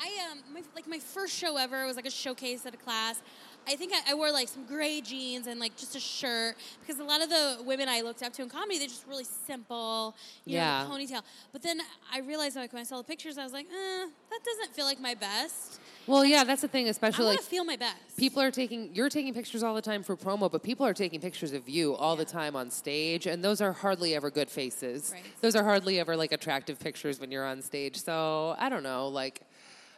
[0.00, 3.22] I um my, like my first show ever was like a showcase at a class.
[3.66, 7.00] I think I, I wore like some gray jeans and like just a shirt because
[7.00, 10.14] a lot of the women I looked up to in comedy they're just really simple,
[10.44, 10.84] you Yeah.
[10.86, 11.22] know, ponytail.
[11.52, 11.78] But then
[12.12, 14.84] I realized like when I saw the pictures, I was like, eh, that doesn't feel
[14.84, 15.80] like my best.
[16.06, 18.16] Well, yeah, that's the thing, especially want like feel my best.
[18.16, 21.20] people are taking you're taking pictures all the time for promo, but people are taking
[21.20, 25.10] pictures of you all the time on stage, and those are hardly ever good faces.
[25.14, 25.22] Right.
[25.40, 27.96] Those are hardly ever like attractive pictures when you're on stage.
[27.96, 29.40] So I don't know, like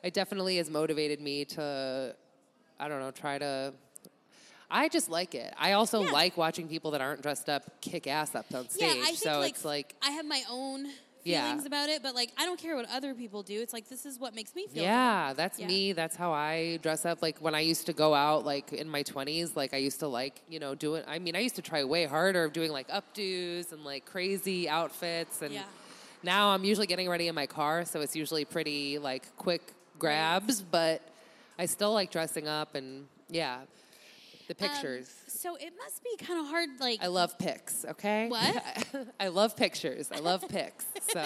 [0.03, 2.15] it definitely has motivated me to
[2.79, 3.73] I don't know, try to
[4.71, 5.55] I just like it.
[5.59, 6.11] I also Yeah.
[6.11, 8.83] like watching people that aren't dressed up kick ass up on stage.
[8.97, 10.87] Yeah, I think so like, it's like I have my own
[11.27, 11.45] Yeah.
[11.45, 13.61] feelings about it, but like I don't care what other people do.
[13.61, 14.83] It's like this is what makes me feel.
[14.83, 15.37] Yeah, good.
[15.39, 15.67] that's Yeah.
[15.67, 15.93] me.
[15.93, 17.21] That's how I dress up.
[17.23, 20.09] Like when I used to go out, like in my twenties, like I used to
[20.09, 21.05] like, you know, do it.
[21.09, 24.69] I mean, I used to try way harder of doing like updos and like crazy
[24.69, 25.63] outfits, and Yeah.
[26.23, 30.63] now I'm usually getting ready in my car, so it's usually pretty like quick grabs.
[30.63, 31.03] But
[31.59, 33.61] I still like dressing up, and yeah,
[34.49, 35.15] the Um, pictures.
[35.27, 36.69] so it must be kind of hard.
[36.81, 37.85] Like I love pics.
[37.89, 38.29] Okay.
[38.29, 38.63] What?
[39.21, 40.11] I love pictures.
[40.13, 40.85] I love pics.
[41.13, 41.23] So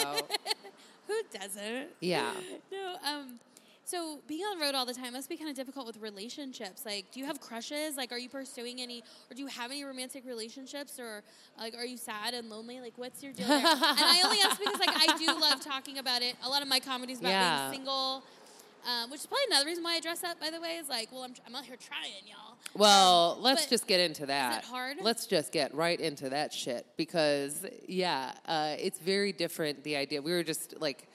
[1.06, 1.88] who doesn't?
[2.00, 2.32] yeah.
[2.72, 2.96] No.
[3.04, 3.40] Um.
[3.84, 6.86] So being on the road all the time must be kind of difficult with relationships.
[6.86, 7.96] Like, do you have crushes?
[7.96, 11.24] Like, are you pursuing any, or do you have any romantic relationships, or
[11.58, 12.80] like, are you sad and lonely?
[12.80, 13.50] Like, what's your deal?
[13.50, 16.36] And I only ask because like I do love talking about it.
[16.44, 17.70] A lot of my comedies about Yeah.
[17.70, 18.22] being single.
[18.86, 21.12] Um, which is probably another reason why I dress up, by the way, is like,
[21.12, 22.56] well, I'm, I'm out here trying, y'all.
[22.74, 24.64] Well, Um, let's just get into that.
[24.64, 24.96] hard?
[25.02, 29.84] Let's just get right into that shit because, yeah, uh, it's very different.
[29.84, 31.08] The idea we were just like,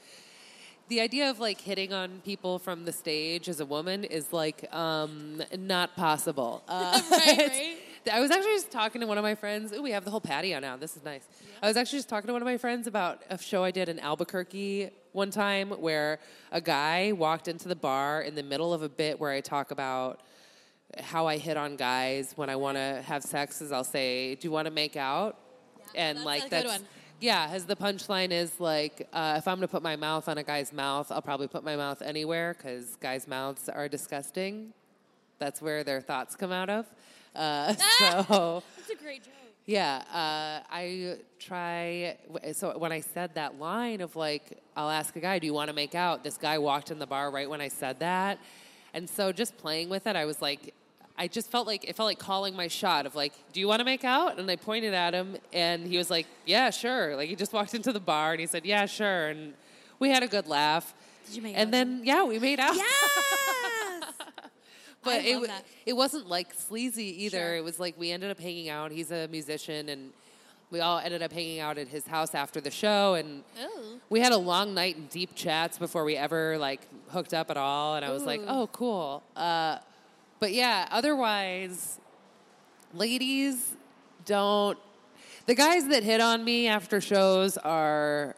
[0.89, 4.71] the idea of like hitting on people from the stage as a woman is like
[4.73, 6.63] um, not possible.
[6.69, 7.78] Uh, Right, right.
[8.13, 9.73] I was actually just talking to one of my friends.
[9.73, 10.78] Ooh, we have the whole patio now.
[10.78, 11.23] This is nice.
[11.63, 13.89] I was actually just talking to one of my friends about a show I did
[13.89, 16.19] in Albuquerque one time where
[16.51, 19.71] a guy walked into the bar in the middle of a bit where I talk
[19.71, 20.19] about
[20.99, 24.47] how I hit on guys when I want to have sex is I'll say, "Do
[24.47, 25.39] you want to make out?"
[25.95, 26.88] and that's like a good that's one.
[27.19, 27.49] yeah.
[27.51, 30.73] As the punchline is like, uh, if I'm gonna put my mouth on a guy's
[30.73, 34.73] mouth, I'll probably put my mouth anywhere because guys' mouths are disgusting.
[35.39, 36.86] That's where their thoughts come out of.
[37.36, 38.63] Uh, so.
[38.78, 39.34] That's a great joke.
[39.65, 42.17] Yeah, uh, I try.
[42.54, 45.70] So when I said that line of like, I'll ask a guy, "Do you want
[45.70, 48.40] to make out?" This guy walked in the bar right when I said that,
[48.94, 50.74] and so just playing with it, I was like,
[51.18, 53.80] I just felt like it felt like calling my shot of like, "Do you want
[53.80, 57.30] to make out?" And I pointed at him, and he was like, "Yeah, sure." Like
[57.30, 59.54] he just walked into the bar and he said, "Yeah, sure," and
[60.00, 60.94] we had a good laugh.
[61.28, 62.76] Did you make And with then yeah, we made out.
[62.76, 64.14] Yes.
[65.06, 65.64] But it, that.
[65.86, 67.38] it wasn't like sleazy either.
[67.38, 67.56] Sure.
[67.58, 68.90] It was like we ended up hanging out.
[68.92, 70.12] He's a musician, and
[70.76, 73.14] we all ended up hanging out at his house after the show.
[73.14, 74.02] And Ooh.
[74.10, 77.56] we had a long night and deep chats before we ever like hooked up at
[77.56, 77.96] all.
[77.96, 79.24] And I was like, oh, cool.
[79.38, 79.78] Uh,
[80.42, 81.98] but yeah, otherwise,
[82.94, 83.74] ladies
[84.26, 84.78] don't.
[85.46, 88.36] The guys that hit on me after shows are,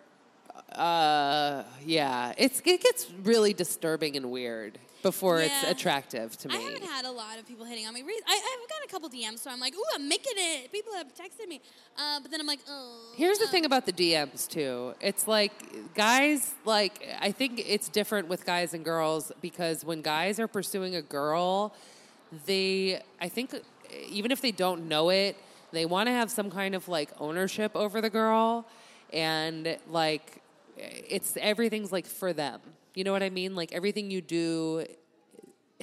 [0.74, 6.56] uh, yeah, it's it gets really disturbing and weird before it's attractive to me.
[6.56, 8.02] I haven't had a lot of people hitting on me.
[8.02, 10.72] I, I've got a couple DMs, so I'm like, ooh, I'm making it.
[10.72, 11.62] People have texted me.
[11.98, 13.14] Uh, but then I'm like, oh.
[13.16, 14.94] Here's the um, thing about the DMs too.
[15.02, 15.52] It's like
[15.94, 20.96] guys like I think it's different with guys and girls because when guys are pursuing
[20.96, 21.74] a girl,
[22.46, 23.54] they I think
[24.10, 25.38] even if they don't know it,
[25.72, 28.66] they want to have some kind of like ownership over the girl
[29.14, 30.42] and like
[30.78, 32.62] it's everything's like for them.
[32.98, 33.54] You know what I mean?
[33.56, 34.84] Like everything you do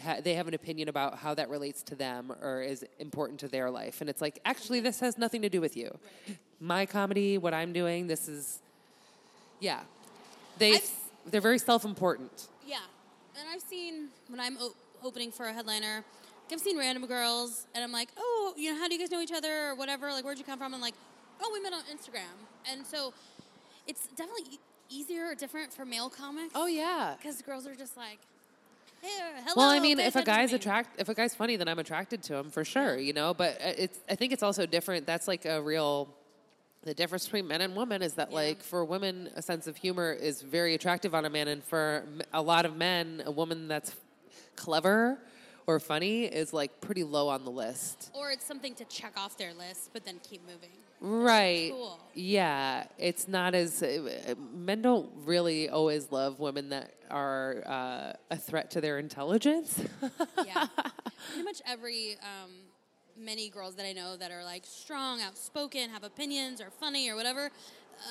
[0.02, 3.46] ha- they have an opinion about how that relates to them or is important to
[3.48, 4.00] their life.
[4.00, 5.96] And it's like, actually, this has nothing to do with you.
[6.58, 8.58] My comedy, what I'm doing, this is,
[9.60, 9.82] yeah.
[10.58, 10.88] They, I've-
[11.30, 12.48] they're very self important.
[12.66, 12.78] Yeah.
[13.38, 14.58] And I've seen, when I'm
[15.04, 16.02] opening for a headliner,
[16.50, 19.20] I've seen random girls, and I'm like, oh, you know, how do you guys know
[19.20, 20.10] each other or whatever?
[20.10, 20.72] Like, where'd you come from?
[20.72, 20.94] And like,
[21.40, 22.34] oh, we met on Instagram.
[22.68, 23.14] And so
[23.86, 24.58] it's definitely
[24.94, 26.52] easier or different for male comics.
[26.54, 27.14] Oh, yeah.
[27.16, 28.18] Because girls are just like,
[29.02, 29.08] hey,
[29.44, 29.54] hello.
[29.56, 30.56] Well, I mean, if a guy's me.
[30.56, 33.34] attract, if a guy's funny, then I'm attracted to him for sure, you know.
[33.34, 35.06] But uh, it's, I think it's also different.
[35.06, 36.08] That's like a real,
[36.82, 38.36] the difference between men and women is that Yeah.
[38.36, 42.04] like for women, a sense of humor is very attractive on a man, and for
[42.32, 43.94] a lot of men, a woman that's
[44.56, 45.18] clever
[45.66, 48.10] or funny is like pretty low on the list.
[48.14, 50.70] Or it's something to check off their list, but then keep moving.
[51.04, 51.70] Right.
[51.70, 51.98] Cool.
[52.14, 58.36] Yeah, it's not as uh, men don't really always love women that are uh, a
[58.38, 59.80] threat to their intelligence.
[60.46, 60.66] Yeah.
[61.28, 62.50] Pretty much every um,
[63.18, 67.16] many girls that I know that are like strong, outspoken, have opinions, or funny, or
[67.16, 67.50] whatever.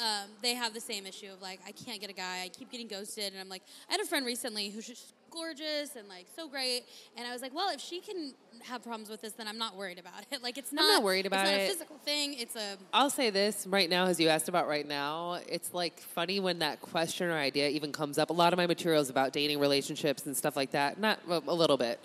[0.02, 2.42] Um, they have the same issue of like, I can't get a guy.
[2.44, 5.96] I keep getting ghosted, and I'm like, I had a friend recently who just gorgeous
[5.96, 6.84] and like so great,
[7.18, 9.76] and I was like, well, if she can have problems with this, then I'm not
[9.76, 10.40] worried about it.
[10.44, 10.84] Like, it's not.
[10.84, 11.64] I'm not worried about it's not it.
[11.64, 12.34] a physical thing.
[12.34, 16.00] It's a I'll say this right now, as you asked about right now, it's like
[16.02, 18.30] funny when that question or idea even comes up.
[18.30, 21.54] A lot of my materials about dating relationships and stuff like that, not a, a
[21.54, 22.00] little bit.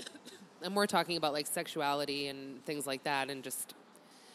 [0.60, 3.74] And we're talking about like sexuality and things like that, and just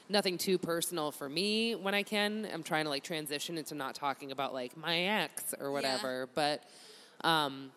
[0.09, 2.47] nothing too personal for me when I can.
[2.53, 6.63] I'm trying to like transition into not talking about like my ex or whatever, but.
[7.23, 7.71] Um,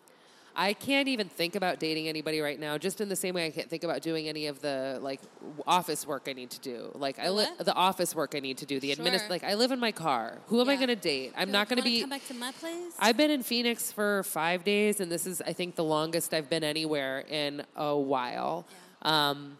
[0.59, 2.79] I can't even think about dating anybody right now.
[2.79, 5.21] Just in the same way, I can't think about doing any of the like
[5.67, 6.89] office work I need to do.
[6.95, 8.79] Like I li- the office work I need to do.
[8.79, 9.05] The Sure.
[9.05, 10.39] administ- like I live in my car.
[10.47, 11.33] Who am I going to date?
[11.37, 12.01] I'm not going to be.
[12.01, 12.91] come back to my place.
[12.97, 16.49] I've been in Phoenix for five days, and this is, I think, the longest I've
[16.49, 18.65] been anywhere in a while.
[19.03, 19.59] Um,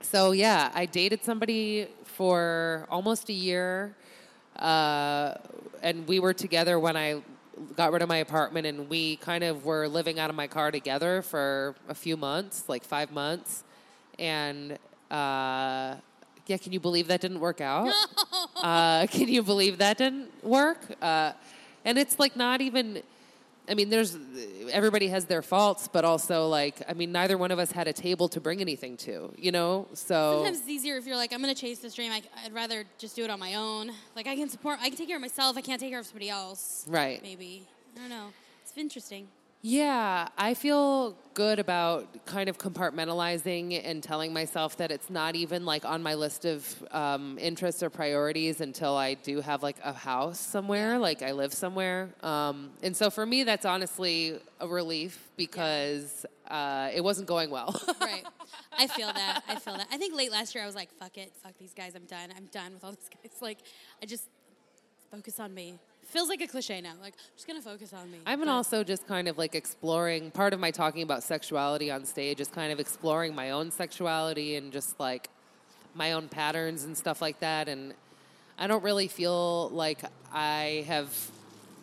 [0.00, 3.94] so yeah, I dated somebody for almost a year,
[4.56, 5.34] uh,
[5.82, 7.22] and we were together when I
[7.76, 10.70] got rid of my apartment, and we kind of were living out of my car
[10.70, 13.64] together for a few months, like five months,
[14.18, 14.78] and.
[15.10, 15.96] Uh,
[16.46, 17.92] yeah, can you believe that didn't work out?
[18.56, 20.80] Uh, can you believe that didn't work?
[21.02, 21.32] Uh,
[21.84, 23.02] and it's like not even.
[23.68, 24.16] I mean, there's
[24.70, 27.92] everybody has their faults, but also like I mean, neither one of us had a
[27.92, 29.88] table to bring anything to, you know.
[29.94, 32.12] So Sometimes it's easier if you're like, I'm gonna chase this dream.
[32.12, 33.90] I, would rather just do it on my own.
[34.14, 35.56] Like I can support, I can take care of myself.
[35.56, 36.84] I can't take care of somebody else.
[36.88, 37.22] Right.
[37.22, 38.28] Maybe I don't know.
[38.62, 39.28] It's interesting.
[39.68, 45.66] Yeah, I feel good about kind of compartmentalizing and telling myself that it's not even
[45.66, 49.92] like on my list of um, interests or priorities until I do have like a
[49.92, 52.10] house somewhere, like I live somewhere.
[52.22, 57.74] Um, and so for me, that's honestly a relief because uh, it wasn't going well.
[58.00, 58.24] Right.
[58.78, 59.42] I feel that.
[59.48, 59.88] I feel that.
[59.90, 61.96] I think late last year I was like, fuck it, fuck these guys.
[61.96, 62.28] I'm done.
[62.36, 63.32] I'm done with all these guys.
[63.40, 63.58] Like,
[64.00, 64.28] I just
[65.10, 65.80] focus on me.
[66.06, 66.92] Feels like a cliche now.
[67.02, 68.18] Like, I'm just gonna focus on me.
[68.24, 71.90] I've been But- also just kind of like exploring part of my talking about sexuality
[71.90, 75.28] on stage is kind of exploring my own sexuality and just like
[75.94, 77.68] my own patterns and stuff like that.
[77.68, 77.94] And
[78.58, 80.00] I don't really feel like
[80.32, 81.12] I have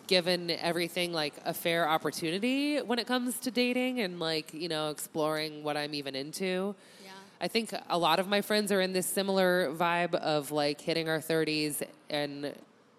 [0.08, 4.90] given everything like a fair opportunity when it comes to dating and like, you know,
[4.90, 6.76] exploring what I'm even into.
[7.04, 7.12] Yeah.
[7.42, 11.10] I think a lot of my friends are in this similar vibe of like hitting
[11.10, 12.54] our 30s and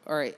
[0.07, 0.31] or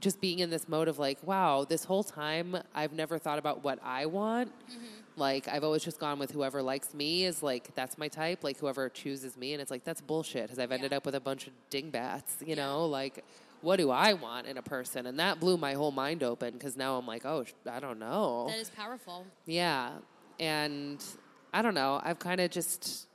[0.00, 3.62] just being in this mode of like, wow, this whole time I've never thought about
[3.62, 4.50] what I want.
[4.70, 4.84] Mm-hmm.
[5.16, 8.58] Like I've always just gone with whoever likes me is like that's my type, like
[8.58, 10.96] whoever chooses me and it's like that's bullshit cuz I've ended Yeah.
[10.98, 12.54] up with a bunch of dingbats, you Yeah.
[12.66, 12.86] know?
[12.86, 13.24] Like
[13.60, 15.04] what do I want in a person?
[15.06, 18.46] And that blew my whole mind open cuz now I'm like, oh, I don't know.
[18.48, 19.26] That is powerful.
[19.44, 19.90] Yeah.
[20.38, 21.04] And
[21.52, 22.00] I don't know.
[22.02, 23.06] I've kind of just,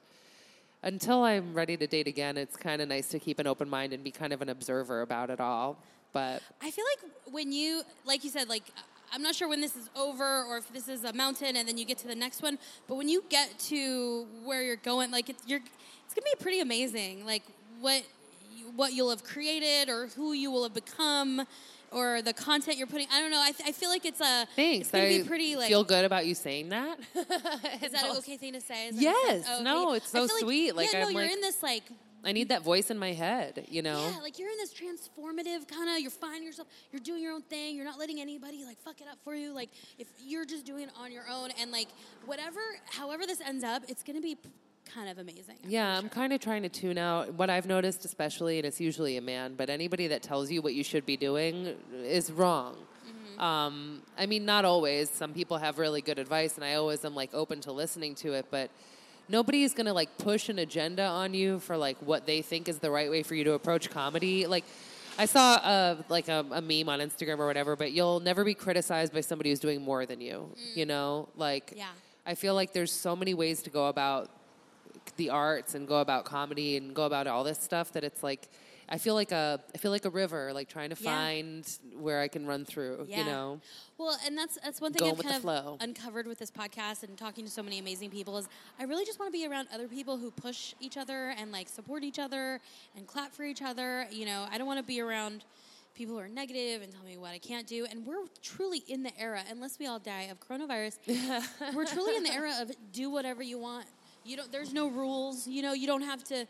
[0.83, 3.93] until I'm ready to date again, it's kind of nice to keep an open mind
[3.93, 5.79] and be kind of an observer about it all.
[6.15, 8.63] But I feel like when you, like you said, like
[9.13, 11.77] I'm not sure when this is over or if this is a mountain and then
[11.77, 12.57] you get to the next one.
[12.87, 16.61] But when you get to where you're going, like it's, you're, it's gonna be pretty
[16.61, 17.25] amazing.
[17.25, 17.43] Like
[17.81, 18.03] what
[18.49, 21.45] you, what you'll have created or who you will have become.
[21.91, 23.41] Or the content you're putting, I don't know.
[23.41, 24.47] I, th- I feel like it's a.
[24.55, 24.87] thanks.
[24.87, 25.67] It's gonna I be pretty like.
[25.69, 26.97] feel good about you saying that.
[27.15, 28.89] is that an okay thing to say?
[28.93, 29.33] Yes.
[29.33, 29.61] makes sense?
[29.61, 29.97] No, okay.
[29.97, 30.75] it's I so feel sweet.
[30.75, 31.83] Like, yeah, no, I'm you're in this like
[32.25, 34.09] I need that voice in my head, you know?
[34.11, 35.99] Yeah, like you're in this transformative kind of.
[35.99, 36.67] You're finding yourself.
[36.91, 37.75] You're doing your own thing.
[37.75, 39.53] You're not letting anybody like fuck it up for you.
[39.53, 39.69] Like
[39.99, 41.87] if you're just doing it on your own, and like
[42.25, 42.59] whatever,
[42.89, 44.37] however this ends up, it's gonna be
[44.91, 45.57] kind of amazing.
[45.63, 48.65] I'm Yeah, pretty I'm kind of trying to tune out what I've noticed, especially, and
[48.65, 52.31] it's usually a man, but anybody that tells you what you should be doing is
[52.31, 52.75] wrong.
[53.37, 55.09] Um, I mean, not always.
[55.09, 58.33] Some people have really good advice, and I always am like open to listening to
[58.33, 58.69] it, but
[59.27, 62.91] nobody's gonna like push an agenda on you for like what they think is the
[62.91, 64.47] right way for you to approach comedy.
[64.47, 64.65] Like,
[65.17, 68.53] I saw a, like a, a meme on Instagram or whatever, but you'll never be
[68.53, 70.49] criticized by somebody who's doing more than you.
[70.51, 70.77] Mm.
[70.77, 71.87] You know, like Yeah.
[72.25, 74.29] I feel like there's so many ways to go about
[75.17, 78.49] the arts and go about comedy and go about all this stuff that it's like
[78.87, 81.09] I feel like a I feel like a river, like trying to Yeah.
[81.11, 83.07] find where I can run through.
[83.09, 83.19] Yeah.
[83.19, 83.61] You know,
[83.97, 85.77] Well, and that's that's one thing Going I've kind of flow.
[85.81, 88.47] uncovered with this podcast and talking to so many amazing people is
[88.79, 91.67] I really just want to be around other people who push each other and like
[91.69, 92.59] support each other
[92.95, 94.05] and clap for each other.
[94.11, 95.43] You know, I don't want to be around
[95.95, 97.87] people who are negative and tell me what I can't do.
[97.89, 100.97] And we're truly in the era, unless we all die of coronavirus,
[101.73, 103.85] we're truly in the era of do whatever you want.
[104.25, 104.51] You don't.
[104.51, 105.47] There's no rules.
[105.47, 106.45] You know, you don't have to.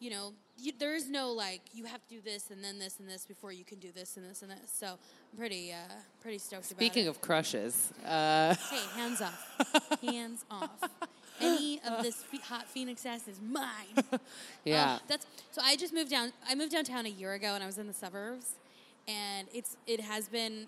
[0.00, 2.98] You know, you, there is no like you have to do this and then this
[3.00, 4.72] and this before you can do this and this and this.
[4.72, 5.76] So I'm pretty, uh,
[6.20, 6.92] pretty stoked speaking about it.
[6.92, 10.00] Speaking of crushes, uh, Hey, hands off.
[10.02, 10.90] hands off.
[11.40, 14.04] Any of this fe- hot Phoenix ass is mine.
[14.64, 14.94] Yeah.
[14.94, 15.62] Ugh, that's so.
[15.64, 16.32] I just moved down.
[16.46, 18.56] I moved downtown a year ago, and I was in the suburbs,
[19.06, 20.66] and it's it has been.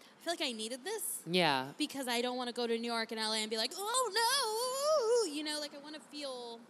[0.00, 1.66] I feel like I needed this yeah.
[1.78, 5.24] because I don't want to go to New York and LA and be like, oh
[5.26, 6.60] no, you know, like I want to feel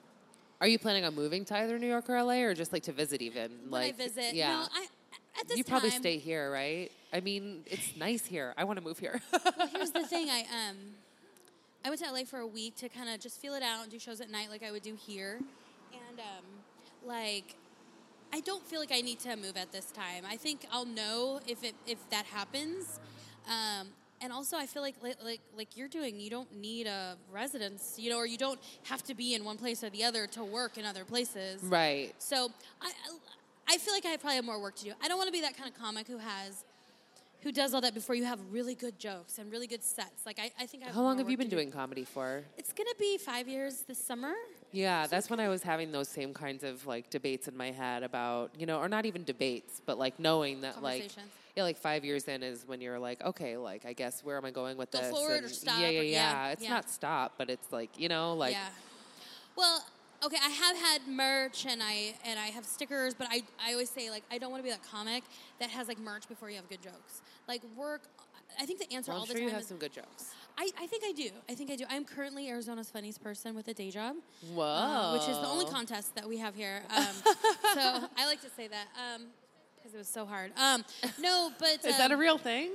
[0.62, 2.92] Are you planning on moving to either New York or LA, or just like to
[2.92, 3.50] visit even?
[3.68, 4.32] when like, I visit.
[4.32, 4.52] Yeah.
[4.52, 4.86] No, I
[5.40, 6.88] at this you probably stay here, right?
[7.12, 8.54] I mean, it's nice here.
[8.56, 9.20] I want to move here.
[9.32, 10.30] Well, here's the thing.
[10.30, 10.76] I um,
[11.84, 13.90] I went to LA for a week to kind of just feel it out and
[13.90, 15.40] do shows at night like I would do here,
[15.92, 16.44] and um,
[17.04, 17.56] like.
[18.34, 20.24] I don't feel like I need to move at this time.
[20.26, 22.98] I think I'll know if it if that happens,
[23.46, 23.88] um,
[24.22, 26.20] and also I feel like like like, you're doing.
[26.20, 29.56] You don't need a residence, you know, or you don't have to be in one
[29.58, 31.62] place or the other to work in other places.
[31.62, 32.14] right.
[32.18, 32.50] So
[32.80, 32.92] I,
[33.68, 34.92] I feel like I probably have more work to do.
[35.02, 36.64] I don't want to be that kind of comic who has,
[37.42, 40.26] who does all that before you have really good jokes and really good sets.
[40.26, 41.56] Like I, I think I How long have you been do.
[41.56, 42.42] doing comedy for?
[42.56, 44.32] It's gonna be five years this summer.
[44.72, 48.02] Yeah, that's when I was having those same kinds of like debates in my head
[48.02, 51.10] about, you know, or not even debates, but like knowing that like
[51.54, 54.44] yeah, like five years in is when you're like, okay, like I guess where am
[54.46, 55.10] I going with Go this?
[55.10, 56.10] forward or stop Yeah, yeah, or- yeah.
[56.46, 56.70] yeah, It's yeah.
[56.70, 58.68] not stop, but it's like you know, like yeah.
[59.54, 59.84] Well,
[60.24, 63.90] okay, I have had merch and I and I have stickers, but I I always
[63.90, 65.24] say like I don't want to be that comic
[65.60, 67.20] that has like merch before you have good jokes.
[67.46, 68.02] Like work.
[68.60, 70.34] I think the answer well, all the sure time you have is some good jokes.
[70.58, 71.30] I, I think I do.
[71.48, 71.84] I think I do.
[71.90, 74.16] I'm currently Arizona's funniest person with a day job.
[74.54, 74.62] Whoa.
[74.64, 76.82] uh, which is the only contest that we have here.
[76.94, 77.04] Um,
[77.74, 78.86] so I like to say that
[79.76, 80.52] because it was so hard.
[80.56, 80.84] Um,
[81.20, 82.70] no, but Is that a um, real thing?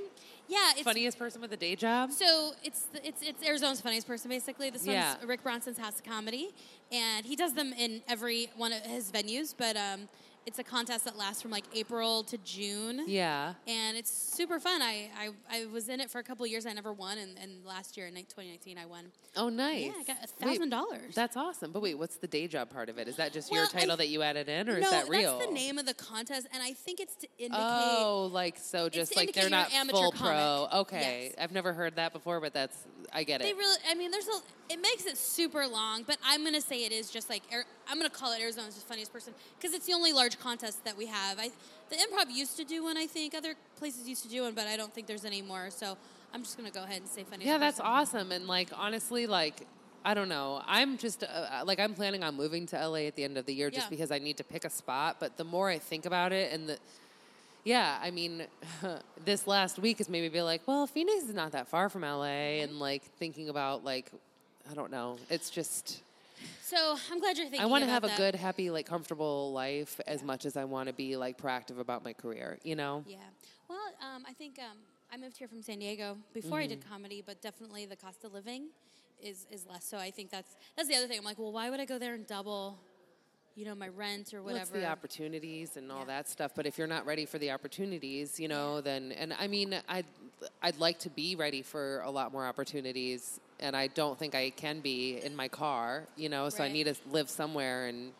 [0.48, 0.72] yeah?
[0.72, 2.10] It's, Funniest person with a day job?
[2.12, 4.70] So it's it's it's Arizona's funniest person basically.
[4.70, 5.14] This Yeah.
[5.14, 6.50] one's Rick Bronson's House of Comedy,
[6.92, 9.54] and he does them in every one of his venues.
[9.56, 10.08] But um,
[10.48, 13.04] it's a contest that lasts from like April to June.
[13.06, 13.52] Yeah.
[13.66, 14.80] And it's super fun.
[14.80, 16.64] I, I, I was in it for a couple of years.
[16.64, 19.12] I never won, and, and last year in 2019 I won.
[19.36, 19.84] Oh, nice.
[19.84, 21.14] Yeah, I got Wait, $1,000.
[21.14, 21.70] That's awesome.
[21.70, 23.08] But wait, what's the day job part of it?
[23.08, 24.90] Is that just your Well, I title th- that you added in, or no, is
[24.90, 25.36] that real?
[25.36, 27.62] that's the name of the contest, and I think it's to indicate.
[27.62, 30.68] Oh, like so, just like they're not an amateur pro.
[30.72, 31.34] Okay, Yes.
[31.38, 33.44] I've never heard that before, but that's I get it.
[33.44, 34.72] They really, I mean, there's a.
[34.72, 37.96] It makes it super long, but I'm gonna say it is just like er, I'm
[37.96, 41.38] gonna call it Arizona's funniest person because it's the only large contest that we have.
[41.38, 41.50] I,
[41.90, 44.66] the improv used to do one, I think other places used to do one, but
[44.66, 45.70] I don't think there's any more.
[45.70, 45.96] So
[46.34, 47.46] I'm just gonna go ahead and say funniest.
[47.46, 47.90] yeah, that's person.
[47.92, 48.32] awesome.
[48.32, 49.66] And like honestly, like
[50.04, 50.62] I don't know.
[50.66, 53.54] I'm just uh, like I'm planning on moving to LA at the end of the
[53.54, 53.90] year just Yeah.
[53.90, 55.16] because I need to pick a spot.
[55.18, 56.78] But the more I think about it, and the
[57.64, 58.44] yeah, I mean,
[59.24, 62.02] this last week has made me be like, well, Phoenix is not that far from
[62.02, 64.10] LA, and like thinking about like
[64.70, 65.16] I don't know.
[65.30, 66.02] It's just.
[66.68, 67.62] So I'm glad you're thinking.
[67.62, 70.88] I want to have a good, happy, like comfortable life as much as I want
[70.88, 72.58] to be like proactive about my career.
[72.62, 73.04] You know?
[73.06, 73.16] Yeah.
[73.70, 74.76] Well, um, I think um,
[75.10, 76.90] I moved here from San Diego before I did Mm-hmm.
[76.92, 78.66] comedy, but definitely the cost of living
[79.22, 79.84] is is less.
[79.84, 81.18] So I think that's that's the other thing.
[81.18, 82.78] I'm like, well, why would I go there and double,
[83.56, 84.78] you know, my rent or Well, whatever?
[84.78, 86.04] the opportunities and all Yeah.
[86.16, 86.52] that stuff.
[86.54, 90.04] But if you're not ready for the opportunities, you know, then and I mean, I'd
[90.60, 94.50] I'd like to be ready for a lot more opportunities, and I don't think I
[94.50, 96.04] can be in my car.
[96.16, 98.12] You know, so I need to live somewhere and.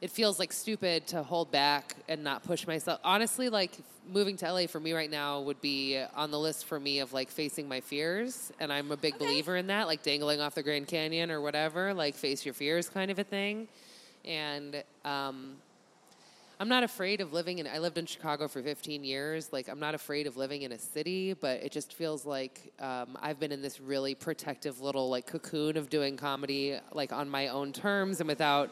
[0.00, 2.98] It feels like stupid to hold back and not push myself.
[3.04, 3.70] Honestly, like
[4.12, 7.12] moving to LA for me right now would be on the list for me of
[7.12, 8.50] like facing my fears.
[8.58, 9.24] And I'm a big Okay.
[9.24, 12.88] believer in that, like dangling off the Grand Canyon or whatever, like face your fears
[12.88, 13.68] kind of a thing.
[14.24, 15.54] And um,
[16.62, 17.66] I'm not afraid of living in.
[17.66, 19.52] I lived in Chicago for 15 years.
[19.52, 23.18] Like I'm not afraid of living in a city, but it just feels like um,
[23.20, 27.48] I've been in this really protective little like cocoon of doing comedy, like on my
[27.48, 28.70] own terms and without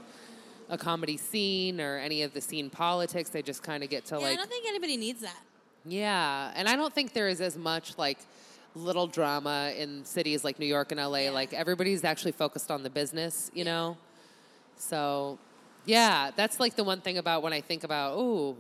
[0.69, 3.33] a comedy scene or any of the scene politics.
[3.35, 5.43] I just kind of get to yeah, I don't think anybody needs that.
[5.85, 8.19] yeah, and I don't think there is as much like
[8.77, 11.19] little drama in cities like New York and LA.
[11.19, 11.31] Yeah.
[11.33, 13.97] Like everybody's actually focused on the business, you know.
[14.77, 15.41] So,
[15.91, 18.57] yeah, that's like the one thing about when I think about, oh,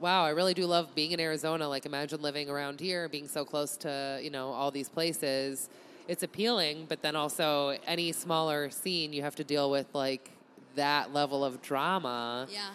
[0.00, 1.68] wow, I really do love being in Arizona.
[1.68, 5.68] Like imagine living around here, being so close to you know all these places.
[6.08, 7.50] It's appealing, but then also
[7.86, 10.30] any smaller scene, you have to deal with like
[10.74, 12.70] that level of drama Yeah.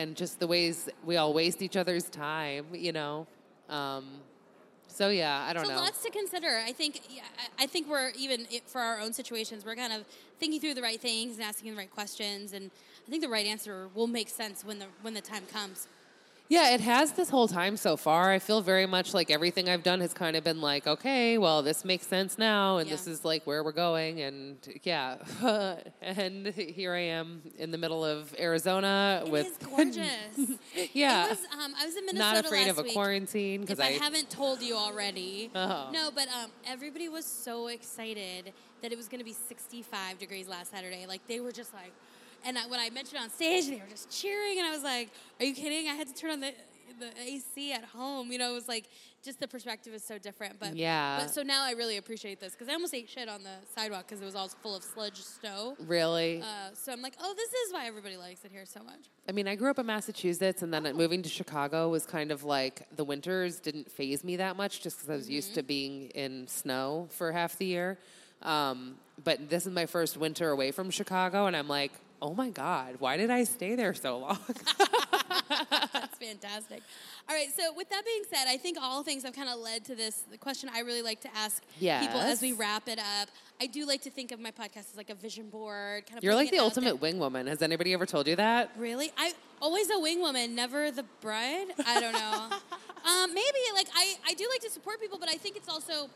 [0.00, 3.26] and just the ways we all waste each other's time, you know.
[3.68, 4.04] Um,
[4.86, 5.80] so yeah, I don't so know.
[5.80, 6.62] lots to consider.
[6.64, 7.00] I think
[7.58, 10.04] I think we're even for our own situations, we're kind of
[10.40, 12.70] thinking through the right things and asking the right questions, and
[13.06, 15.88] I think the right answer will make sense when the when the time comes.
[16.48, 18.30] Yeah, it has this whole time so far.
[18.30, 21.62] I feel very much like everything I've done has kind of been like, okay, well,
[21.62, 25.16] this makes sense now, and this is like where we're going, and yeah.
[26.02, 30.58] and here I am in the middle of Arizona It with is gorgeous.
[30.92, 32.92] yeah, was, um, I was in Minnesota not afraid last of a week.
[32.92, 35.50] quarantine because I, I, haven't told you already.
[35.54, 35.88] Oh.
[35.92, 38.52] No, but um, everybody was so excited
[38.82, 41.06] that it was going to be 65 degrees last Saturday.
[41.06, 41.92] Like they were just like,
[42.44, 44.82] and I, when I mentioned it on stage, they were just cheering, and I was
[44.82, 45.88] like, "Are you kidding?
[45.88, 46.52] I had to turn on the
[46.98, 48.86] the AC at home." You know, it was like
[49.24, 50.60] just the perspective is so different.
[50.60, 51.18] But Yeah.
[51.20, 54.06] But so now I really appreciate this because I almost ate shit on the sidewalk
[54.06, 55.76] because it was all full of sludge snow.
[55.86, 56.42] really.
[56.42, 59.08] Uh, so I'm like, oh, this is why everybody likes it here so much.
[59.28, 62.44] I mean, I grew up in Massachusetts, and then moving to Chicago was kind of
[62.44, 66.10] like the winters didn't faze me that much, just because I was used to being
[66.10, 67.98] in snow for half the year.
[68.42, 71.92] Um, but this is my first winter away from Chicago, and I'm like,
[72.24, 74.38] oh my god, why did I stay there so long?
[75.92, 76.82] That's fantastic.
[77.28, 79.84] All right, so with that being said, I think all things have kind of led
[79.84, 83.28] to this the question I really like to ask people as we wrap it up.
[83.60, 86.24] I do like to think of my podcast as like a vision board, kind of.
[86.24, 86.94] You're like the ultimate there.
[86.96, 87.46] wing woman.
[87.46, 88.70] Has anybody ever told you that?
[88.78, 91.66] Really, I always a wing woman, never the bride.
[91.86, 92.48] I don't know.
[93.10, 96.08] um, maybe like I, I do like to support people, but I think it's also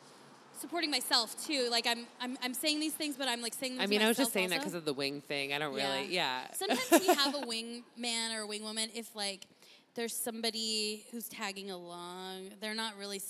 [0.61, 1.69] supporting myself too.
[1.71, 4.09] Like I'm I'm, I'm saying these things, but I'm like saying them I mean, I
[4.09, 5.53] was just saying that because of the wing thing.
[5.53, 6.47] I don't really, yeah.
[6.53, 9.47] Sometimes we have a wing man or a wing woman if like
[9.95, 12.51] there's somebody who's tagging along.
[12.61, 13.21] They're not really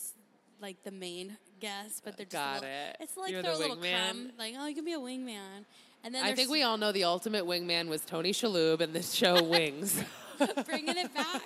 [0.60, 2.96] like the main guest, but they're just Got little, it.
[3.00, 4.32] It's like You're they're the a little crumb.
[4.38, 5.64] Like oh, you can be a wingman.
[6.04, 9.02] And then I think we all know the ultimate wingman was Tony Shalhoub in the
[9.02, 10.02] show Wings.
[10.66, 11.42] bringing it back.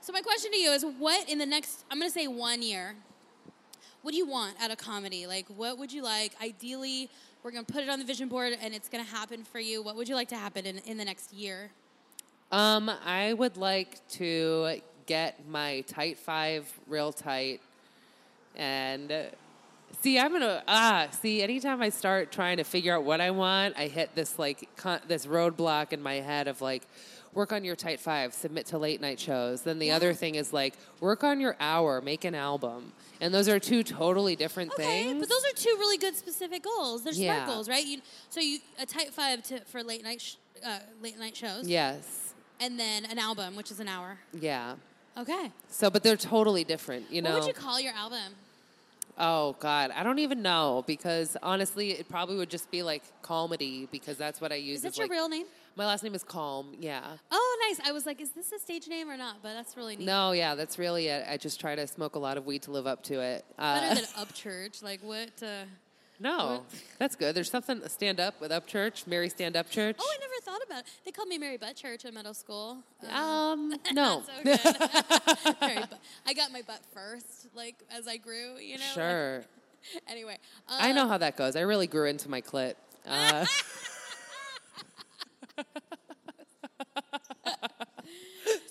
[0.00, 1.84] so my question to you is, what in the next?
[1.90, 2.96] I'm going to say one year.
[4.08, 5.26] What do you want out of comedy?
[5.26, 6.32] Like, what would you like?
[6.42, 7.10] Ideally,
[7.42, 9.60] we're going to put it on the vision board, and it's going to happen for
[9.60, 9.82] you.
[9.82, 11.68] What would you like to happen in, in the next year?
[12.50, 17.60] Um, I would like to get my tight five real tight,
[18.56, 19.12] and
[20.00, 21.42] see, I'm gonna ah see.
[21.42, 25.02] Anytime I start trying to figure out what I want, I hit this like con-
[25.06, 26.84] this roadblock in my head of like.
[27.38, 29.62] Work on your tight five, submit to late night shows.
[29.62, 32.92] Then the other thing is like work on your hour, make an album.
[33.20, 35.20] And those are two totally different Okay, things.
[35.20, 37.04] but those are two really good specific goals.
[37.04, 37.36] They're Yeah.
[37.44, 37.86] smart goals, right?
[37.86, 40.34] You, so you a tight five to, for late night sh-
[40.66, 42.34] uh, late night shows, yes.
[42.58, 44.18] and then an album, which is an hour.
[44.32, 44.74] Yeah.
[45.16, 45.52] Okay.
[45.70, 47.30] So, but they're totally different, you know.
[47.34, 48.34] What would you call your album?
[49.16, 53.86] Oh God, I don't even know because honestly, it probably would just be like comedy
[53.92, 54.78] because that's what I use.
[54.78, 55.46] Is that your like- real name?
[55.78, 56.74] My last name is Calm.
[56.80, 57.04] Yeah.
[57.30, 57.80] Oh, nice.
[57.88, 59.36] I was like, is this a stage name or not?
[59.44, 60.06] But that's really neat.
[60.06, 61.24] No, yeah, that's really it.
[61.30, 63.44] I just try to smoke a lot of weed to live up to it.
[63.56, 64.82] Better Uh, than Upchurch.
[64.82, 65.30] Like what?
[65.40, 65.66] Uh,
[66.20, 66.64] no,
[66.98, 67.36] that's good.
[67.36, 69.94] There's something stand up with Upchurch, Mary Stand Up Church.
[70.00, 70.86] oh, I never thought about it.
[71.04, 72.78] They called me Mary Butt Church in middle school.
[73.08, 74.24] Uh, Um, no.
[74.44, 74.56] Mary
[75.78, 76.00] Butt.
[76.26, 78.56] I got my butt first, like as I grew.
[78.58, 78.84] You know.
[78.84, 79.44] like- Sure.
[80.08, 81.54] anyway, I um, know how that goes.
[81.54, 82.74] I really grew into my clit.
[83.06, 83.46] Uh,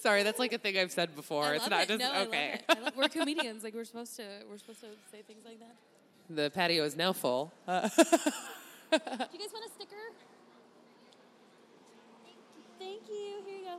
[0.02, 1.46] sorry, that's like a thing I've said before.
[1.46, 1.88] I it's not it.
[1.90, 2.52] just no, I love okay.
[2.54, 2.64] it.
[2.70, 3.64] I love- we're comedians.
[3.64, 4.24] Like we're supposed to.
[4.50, 5.76] We're supposed to say things like that.
[6.30, 7.52] the patio is now full.
[7.68, 7.92] Uh, Do
[8.94, 9.96] you guys want a sticker?
[12.80, 13.42] Thank you.
[13.46, 13.78] Here you go.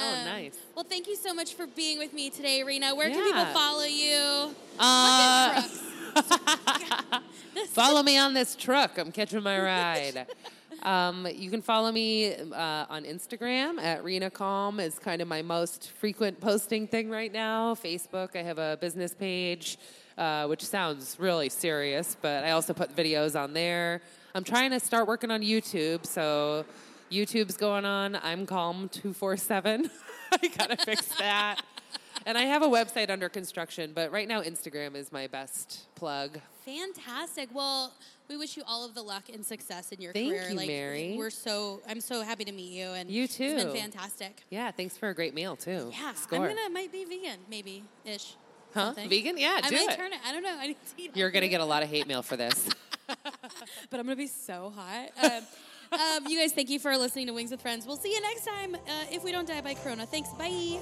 [0.00, 0.56] Oh, Um, nice.
[0.76, 2.94] Well, thank you so much for being with me today, Rena.
[2.94, 4.54] Where can people follow you?
[4.78, 5.62] Uh,
[7.54, 8.98] This- follow me on this truck.
[8.98, 10.26] I'm catching my ride.
[10.88, 15.42] Um, you can follow me uh, on Instagram at Rena Calm is kind of my
[15.42, 17.74] most frequent posting thing right now.
[17.74, 19.76] Facebook, I have a business page,
[20.16, 24.00] uh, which sounds really serious, but I also put videos on there.
[24.34, 26.64] I'm trying to start working on YouTube, so
[27.12, 28.16] YouTube's going on.
[28.22, 29.90] I'm Calm two four seven.
[30.32, 31.60] I gotta fix that.
[32.24, 36.38] And I have a website under construction, but right now Instagram is my best plug.
[36.68, 37.48] Fantastic.
[37.54, 37.94] Well,
[38.28, 40.50] we wish you all of the luck and success in your Thank career.
[40.50, 41.14] you, like, Mary.
[41.16, 43.44] We're so I'm so happy to meet you, and You too.
[43.44, 44.44] It's been fantastic.
[44.50, 45.90] Yeah, thanks for a great meal too.
[45.92, 46.38] Yeah, Score.
[46.40, 48.34] I'm gonna might be vegan, maybe ish.
[48.74, 48.86] Huh?
[48.86, 49.08] something.
[49.08, 49.38] Vegan?
[49.38, 49.96] Yeah, I do might it.
[49.96, 50.18] turn it.
[50.26, 50.54] I don't know.
[50.58, 51.58] I need to eat You're gonna healthier.
[51.58, 52.68] get a lot of hate mail for this.
[53.06, 53.18] but
[53.92, 55.10] I'm gonna be so hot.
[55.90, 57.86] Um, um, you guys, thank you for listening to Wings with Friends.
[57.86, 60.04] We'll see you next time uh, if we don't die by Corona.
[60.04, 60.28] Thanks.
[60.34, 60.78] Bye.